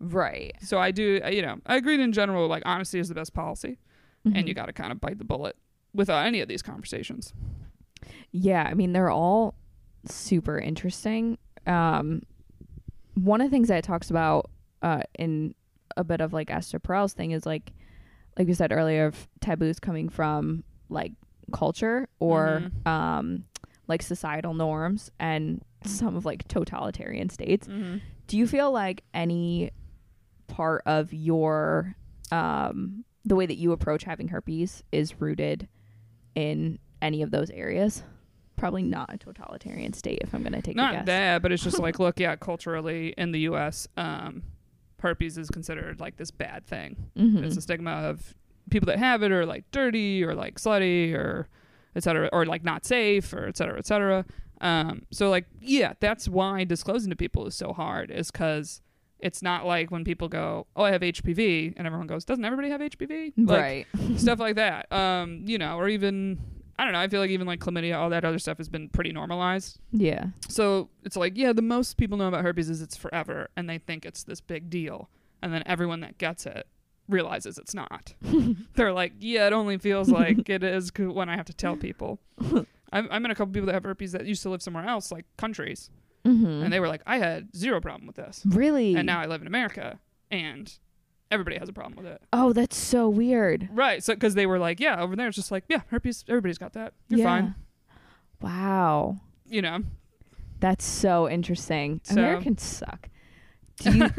[0.01, 0.53] Right.
[0.61, 2.47] So I do, you know, I agreed in general.
[2.49, 3.79] Like honesty is the best policy,
[4.27, 4.37] Mm-hmm.
[4.37, 5.55] and you got to kind of bite the bullet
[5.95, 7.33] with uh, any of these conversations.
[8.33, 9.55] Yeah, I mean they're all
[10.07, 11.39] super interesting.
[11.67, 12.23] Um,
[13.15, 14.51] one of the things that it talks about
[14.83, 15.55] uh, in
[15.97, 17.73] a bit of like Esther Perel's thing is like,
[18.39, 21.13] like we said earlier, of taboos coming from like
[21.53, 22.87] culture or Mhm.
[22.91, 23.45] um,
[23.87, 27.67] like societal norms and some of like totalitarian states.
[27.69, 27.99] Mm-hmm.
[28.27, 29.71] Do you feel like any
[30.47, 31.95] part of your
[32.31, 35.69] um, the way that you approach having herpes is rooted
[36.35, 38.03] in any of those areas?
[38.57, 41.63] Probably not a totalitarian state, if I'm going to take a Not that, but it's
[41.63, 44.43] just like, look, yeah, culturally in the U.S., um,
[45.01, 46.97] herpes is considered like this bad thing.
[47.17, 47.45] Mhm.
[47.45, 48.35] It's a stigma of
[48.71, 51.49] people that have it are like dirty or like slutty or
[51.97, 54.25] et cetera, or like not safe or et cetera, et cetera.
[54.61, 58.81] Um, so like, yeah, that's why disclosing to people is so hard is because
[59.19, 62.69] it's not like when people go, oh, I have HPV, and everyone goes, doesn't everybody
[62.71, 63.33] have HPV?
[63.37, 63.87] Like, right.
[64.21, 64.93] stuff like that.
[64.93, 66.39] Um, you know, or even
[66.79, 66.99] I don't know.
[66.99, 69.79] I feel like even like chlamydia, all that other stuff has been pretty normalized.
[69.93, 70.27] Yeah.
[70.49, 73.79] So it's like, yeah, the most people know about herpes is it's forever, and they
[73.79, 75.09] think it's this big deal,
[75.43, 76.67] and then everyone that gets it
[77.09, 78.15] realizes it's not.
[78.75, 82.19] They're like, yeah, it only feels like it is when I have to tell people.
[82.93, 85.11] I'm, I'm in a couple people that have herpes that used to live somewhere else,
[85.13, 85.91] like countries,
[86.27, 86.47] Mm-hmm.
[86.65, 88.95] and they were like, I had zero problem with this, really?
[88.95, 89.99] and now I live in America,
[90.31, 90.73] and
[91.31, 92.23] everybody has a problem with it.
[92.33, 93.69] oh, that's so weird.
[93.71, 94.03] Right.
[94.03, 96.25] So because they were like, yeah, over there it's just like, yeah, herpes.
[96.27, 96.95] Everybody's got that.
[97.11, 97.25] You're yeah.
[97.27, 97.55] fine.
[98.41, 99.21] Wow.
[99.47, 99.81] You know.
[100.61, 102.01] That's so interesting.
[102.05, 103.09] So- Americans suck.
[103.79, 104.11] Do you,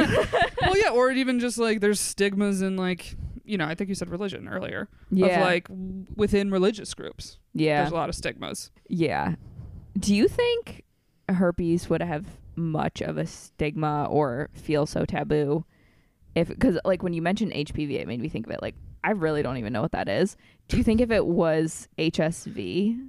[0.61, 3.95] well, yeah, or even just like there's stigmas in like, you know, I think you
[3.95, 4.89] said religion earlier.
[5.11, 5.39] yeah.
[5.39, 7.81] Of like w- within religious groups, yeah.
[7.81, 8.71] there's a lot of stigmas.
[8.89, 9.35] Yeah.
[9.97, 10.83] Do you think
[11.29, 12.25] herpes would have
[12.55, 15.65] much of a stigma or feel so taboo
[16.35, 18.61] if because like when you mentioned HPV, it made me think of it.
[18.61, 20.35] Like I really don't even know what that is.
[20.67, 23.07] Do you think if it was HSV,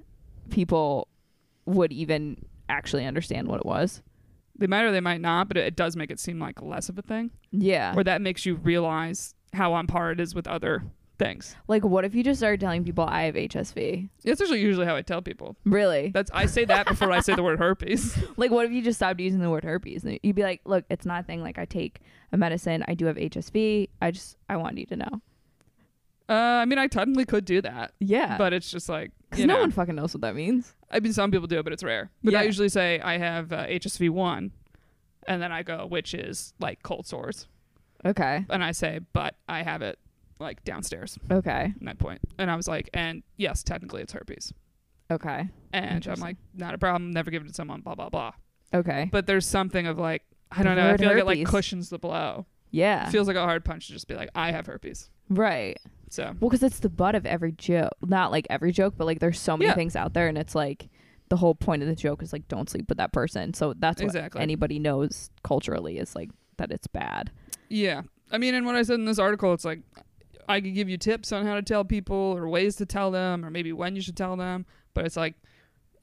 [0.50, 1.08] people
[1.66, 4.02] would even actually understand what it was?
[4.58, 6.88] They might or they might not, but it, it does make it seem like less
[6.88, 7.94] of a thing, Yeah.
[7.96, 10.82] or that makes you realize how on par it is with other
[11.18, 11.56] things.
[11.66, 14.08] like what if you just started telling people I have HSV?
[14.22, 15.56] That's actually usually how I tell people.
[15.64, 16.10] Really?
[16.12, 18.18] That's I say that before I say the word herpes.
[18.36, 20.04] Like, what if you just stopped using the word herpes?
[20.04, 21.42] And you'd be like, look, it's not a thing.
[21.42, 22.00] Like, I take
[22.32, 22.84] a medicine.
[22.86, 23.88] I do have HSV.
[24.02, 25.22] I just, I want you to know.
[26.28, 28.36] Uh, I mean, I technically could do that, Yeah.
[28.36, 29.60] but it's just like Because no know.
[29.60, 30.74] one fucking knows what that means.
[30.90, 32.10] I mean, some people do, but it's rare.
[32.24, 32.40] But Yeah.
[32.40, 34.50] I usually say I have uh, HSV one,
[35.28, 37.46] and then I go, which is like cold sores,
[38.04, 38.44] Okay.
[38.50, 39.98] and I say, but I have it
[40.40, 41.16] like downstairs.
[41.30, 41.72] Okay.
[41.80, 44.52] In that point, and I was like, and yes, technically it's herpes,
[45.10, 45.48] Okay.
[45.72, 47.12] and I'm like, not a problem.
[47.12, 47.82] Never give it to someone.
[47.82, 48.32] Blah blah blah.
[48.74, 49.08] Okay.
[49.12, 50.90] But there's something of like, I don't know.
[50.90, 52.46] I feel like it like cushions the blow.
[52.72, 53.06] Yeah.
[53.06, 55.08] It feels like a hard punch to just be like, I have herpes.
[55.30, 55.78] right.
[56.10, 57.92] So Well, because it's the butt of every joke.
[58.02, 59.74] Not like every joke, but like there's so many Yeah.
[59.74, 60.88] things out there, and it's like
[61.28, 63.52] the whole point of the joke is like don't sleep with that person.
[63.54, 64.40] So that's what Exactly.
[64.40, 67.30] anybody knows culturally is like that it's bad.
[67.68, 68.02] Yeah.
[68.30, 69.80] I mean, and what I said in this article, it's like
[70.48, 73.44] I could give you tips on how to tell people or ways to tell them
[73.44, 75.34] or maybe when you should tell them, but it's like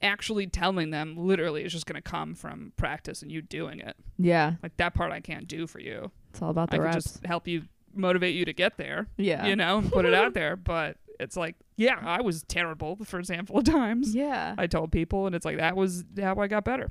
[0.02, 3.96] actually telling them literally is just going to come from practice and you doing it.
[4.18, 4.54] Yeah.
[4.62, 6.10] Like that part I can't do for you.
[6.30, 7.04] It's all about the I reps.
[7.04, 7.62] just help you
[7.96, 9.46] motivate you to get there, yeah.
[9.46, 13.30] you know, put it out there, but it's like, yeah, I was terrible the first
[13.30, 14.14] handful of times.
[14.14, 14.54] Yeah.
[14.58, 16.90] I told people and it's like that was how I got better.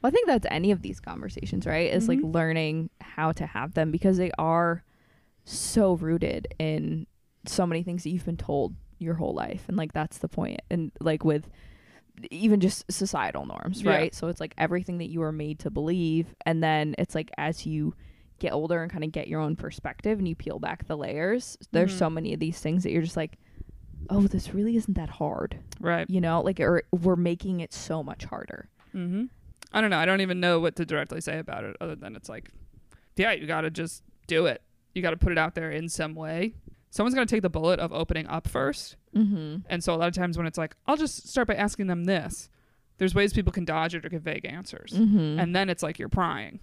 [0.00, 1.92] Well, I think that's any of these conversations, right?
[1.92, 2.32] Is like Mhm.
[2.34, 4.84] learning how to have them because they are
[5.44, 7.06] so rooted in
[7.46, 9.64] so many things that you've been told your whole life.
[9.68, 10.60] And like that's the point.
[10.70, 11.48] And like with
[12.30, 13.90] even just societal norms, Yeah.
[13.92, 14.14] right?
[14.14, 16.34] So it's like everything that you were made to believe.
[16.46, 17.94] And then it's like as you
[18.38, 21.56] get older and kind of get your own perspective and you peel back the layers,
[21.72, 21.98] there's Mhm.
[21.98, 23.38] so many of these things that you're just like,
[24.10, 25.58] oh, this really isn't that hard.
[25.80, 26.08] Right.
[26.08, 28.68] You know, like or we're making it so much harder.
[28.94, 29.24] Mm-hmm.
[29.72, 29.98] I don't know.
[29.98, 32.50] I don't even know what to directly say about it other than it's like,
[33.16, 34.62] yeah, you got to just do it.
[34.94, 36.54] You got to put it out there in some way.
[36.90, 38.96] Someone's going to take the bullet of opening up first.
[39.14, 39.56] Mm-hmm.
[39.68, 42.04] And so a lot of times when it's like, I'll just start by asking them
[42.04, 42.48] this,
[42.96, 44.92] there's ways people can dodge it or give vague answers.
[44.92, 45.38] Mm-hmm.
[45.38, 46.60] And then it's like you're prying,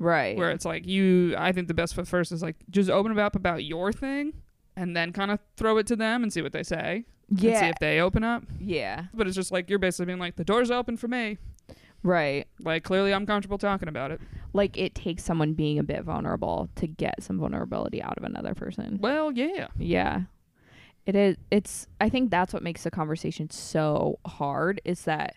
[0.00, 0.36] right.
[0.36, 3.36] where it's like you, I think the best foot first is like just open up
[3.36, 4.32] about your thing
[4.76, 7.04] and then kind of throw it to them and see what they say.
[7.28, 8.42] And see if they open up.
[8.58, 9.04] Yeah.
[9.14, 11.38] But it's just like you're basically being like, the door's open for me.
[12.02, 12.48] Right.
[12.60, 14.20] Like clearly I'm comfortable talking about it.
[14.52, 18.54] Like it takes someone being a bit vulnerable to get some vulnerability out of another
[18.54, 18.98] person.
[19.00, 19.68] Well, yeah.
[19.78, 20.22] Yeah.
[21.06, 21.36] It is.
[21.50, 21.86] It's.
[22.00, 24.80] I think that's what makes the conversation so hard.
[24.84, 25.36] Is that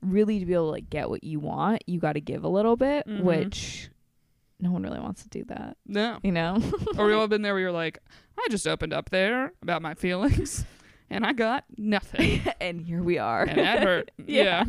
[0.00, 2.48] really to be able to like get what you want, you got to give a
[2.48, 3.22] little bit, Mhm.
[3.22, 3.90] which
[4.62, 5.76] no one really wants to do that.
[5.86, 6.18] No.
[6.22, 6.62] You know.
[6.96, 7.98] or we all been there where you're like,
[8.38, 10.64] I just opened up there about my feelings
[11.10, 12.40] and I got nothing.
[12.60, 13.42] and here we are.
[13.42, 14.10] And that hurt.
[14.24, 14.64] yeah.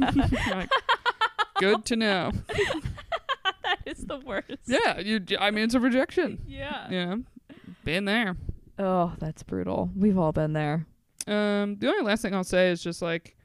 [0.50, 0.70] like,
[1.60, 2.32] good to know.
[3.64, 4.64] that is the worst.
[4.66, 6.42] Yeah, you I mean it's a rejection.
[6.48, 6.88] Yeah.
[6.90, 7.16] Yeah.
[7.84, 8.36] Been there.
[8.80, 9.92] Oh, that's brutal.
[9.96, 10.88] We've all been there.
[11.28, 13.38] Um, the only last thing I'll say is just like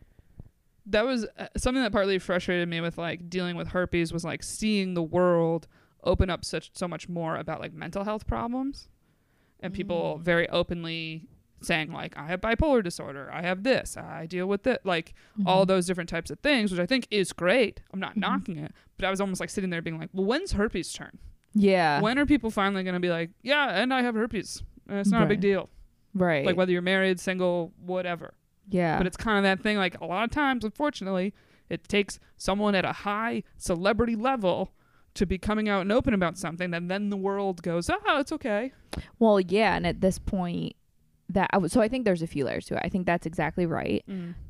[0.86, 4.42] that was uh, something that partly frustrated me with like dealing with herpes was like
[4.42, 5.68] seeing the world
[6.05, 8.88] open up such so much more about like mental health problems
[9.61, 10.22] and people Mm.
[10.22, 11.26] very openly
[11.61, 15.12] saying like I have bipolar disorder, I have this, I deal with it, like
[15.44, 15.68] all Mhm.
[15.68, 17.80] those different types of things, which I think is great.
[17.92, 18.18] I'm not Mhm.
[18.20, 21.18] knocking it, but I was almost like sitting there being like, well, when's herpes turn?
[21.55, 22.01] Yeah.
[22.01, 24.62] when are people finally going to be like, yeah, and I have herpes.
[24.88, 25.68] Uh, It's not a big deal.
[26.14, 26.44] right.
[26.46, 28.34] Like whether you're married, single, whatever.
[28.70, 28.96] yeah.
[28.99, 31.34] But it's kind of that thing like a lot of times, unfortunately,
[31.68, 34.72] it takes someone at a high celebrity level
[35.19, 38.33] to be coming out and open about something, and then the world goes, oh, it's
[38.33, 38.73] okay.
[39.19, 39.77] well, yeah.
[39.77, 40.75] And at this point,
[41.29, 42.81] that I w- so I think there's a few layers to it.
[42.85, 44.03] I think that's exactly right.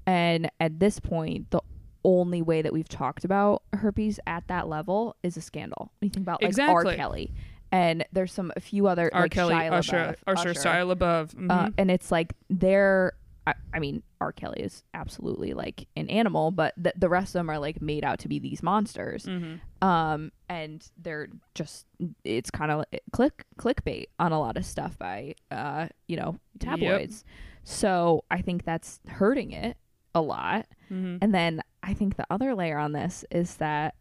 [0.06, 1.60] And at this point, the
[2.04, 5.90] only way that we've talked about herpes at that level is a scandal.
[6.00, 6.92] You think about like Exactly.
[6.92, 6.96] R.
[6.96, 7.32] Kelly,
[7.72, 9.22] and there's some a few other R.
[9.22, 11.50] like Kelly, Shia Usher, LaBeouf, Usher, Shia LaBeouf.
[11.50, 11.74] Uh, Mhm.
[11.78, 13.12] and it's like they're
[13.48, 14.32] I, I mean R.
[14.32, 18.04] Kelly is absolutely like an animal, but the, the rest of them are like made
[18.04, 19.24] out to be these monsters.
[19.26, 19.60] Mhm.
[19.82, 21.86] Um, and they're just
[22.24, 27.24] it's kind of click clickbait on a lot of stuff by uh you know tabloids.
[27.64, 29.76] So I think that's hurting it
[30.14, 30.66] a lot.
[30.90, 31.18] Mhm.
[31.22, 33.94] And then I think the other layer on this is that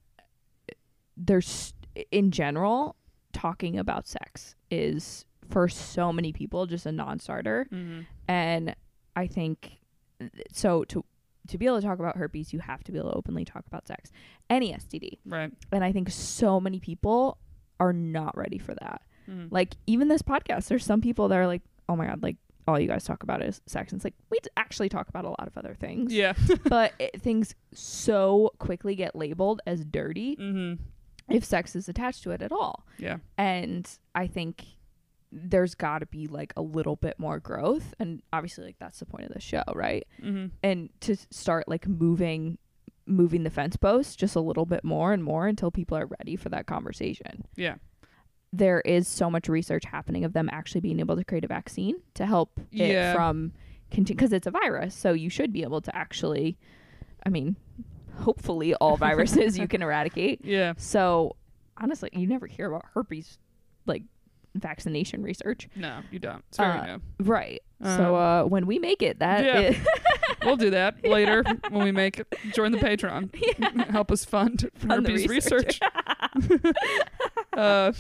[1.16, 1.74] there's
[2.12, 2.96] in general
[3.34, 8.06] talking about sex is for so many people just a non-starter Mhm.
[8.28, 8.76] and
[9.18, 9.80] I think
[10.52, 11.04] so to
[11.48, 13.66] to be able to talk about herpes you have to be able to openly talk
[13.68, 14.12] about sex
[14.50, 15.52] any STD Right.
[15.72, 17.38] and I think so many people
[17.80, 19.48] are not ready for that Mhm.
[19.52, 22.38] like even this podcast there's some people that are like oh my god like
[22.68, 25.30] all you guys talk about is sex and it's like we actually talk about a
[25.30, 26.34] lot of other things Yeah.
[26.66, 30.74] but it, things so quickly get labeled as dirty hmm
[31.30, 32.86] if sex is attached to it at all.
[32.98, 33.18] Yeah.
[33.38, 34.64] And I think
[35.32, 39.06] there's got to be like a little bit more growth and obviously like that's the
[39.06, 40.06] point of the show, right?
[40.22, 42.58] hmm And to start like moving
[43.06, 46.36] moving the fence posts just a little bit more and more until people are ready
[46.36, 47.46] for that conversation.
[47.56, 47.76] Yeah.
[48.54, 51.96] There is so much research happening of them actually being able to create a vaccine
[52.16, 53.12] to help Yeah.
[53.12, 53.54] it from
[53.92, 56.58] because it's a virus, so you should be able to actually
[57.26, 57.56] I mean,
[58.16, 60.44] hopefully all viruses you can eradicate.
[60.46, 60.74] Yeah.
[60.78, 61.36] So
[61.78, 63.38] honestly, you never hear about herpes
[63.86, 64.04] like
[64.60, 65.68] vaccination research.
[65.76, 66.44] No, you don't.
[66.56, 66.98] Very Uh.
[67.20, 67.62] Right.
[67.84, 69.60] so Um, uh when we make it that yeah.
[69.60, 69.78] it-
[70.44, 72.28] We'll do that later when we make it.
[72.54, 73.34] Join the Patreon.
[73.90, 75.80] Help us fund herpes research.
[75.82, 76.76] research.
[77.58, 77.92] uh,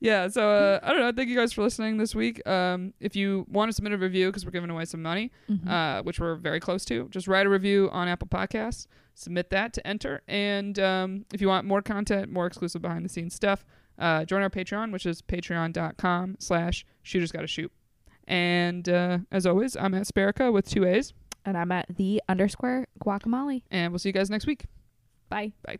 [0.00, 1.12] yeah, so uh, I don't know.
[1.12, 2.46] Thank you guys for listening this week.
[2.48, 5.68] Um, if you want to submit a review, because we're giving away some money, Mhm.
[5.68, 9.72] uh, which we're very close to, just write a review on Apple Podcasts, submit that
[9.74, 10.22] to enter.
[10.26, 13.64] And um, if you want more content, more exclusive behind the scenes stuff,
[13.98, 17.72] uh, join our Patreon, which is patreon.com slash shooters gotta shoot.
[18.26, 22.86] And uh, as always, I'm at Sparica with two A's, and I'm at the underscore
[23.02, 23.62] guacamole.
[23.70, 24.66] and we'll see you guys next week.
[25.30, 25.52] Bye.
[25.62, 25.78] Bye.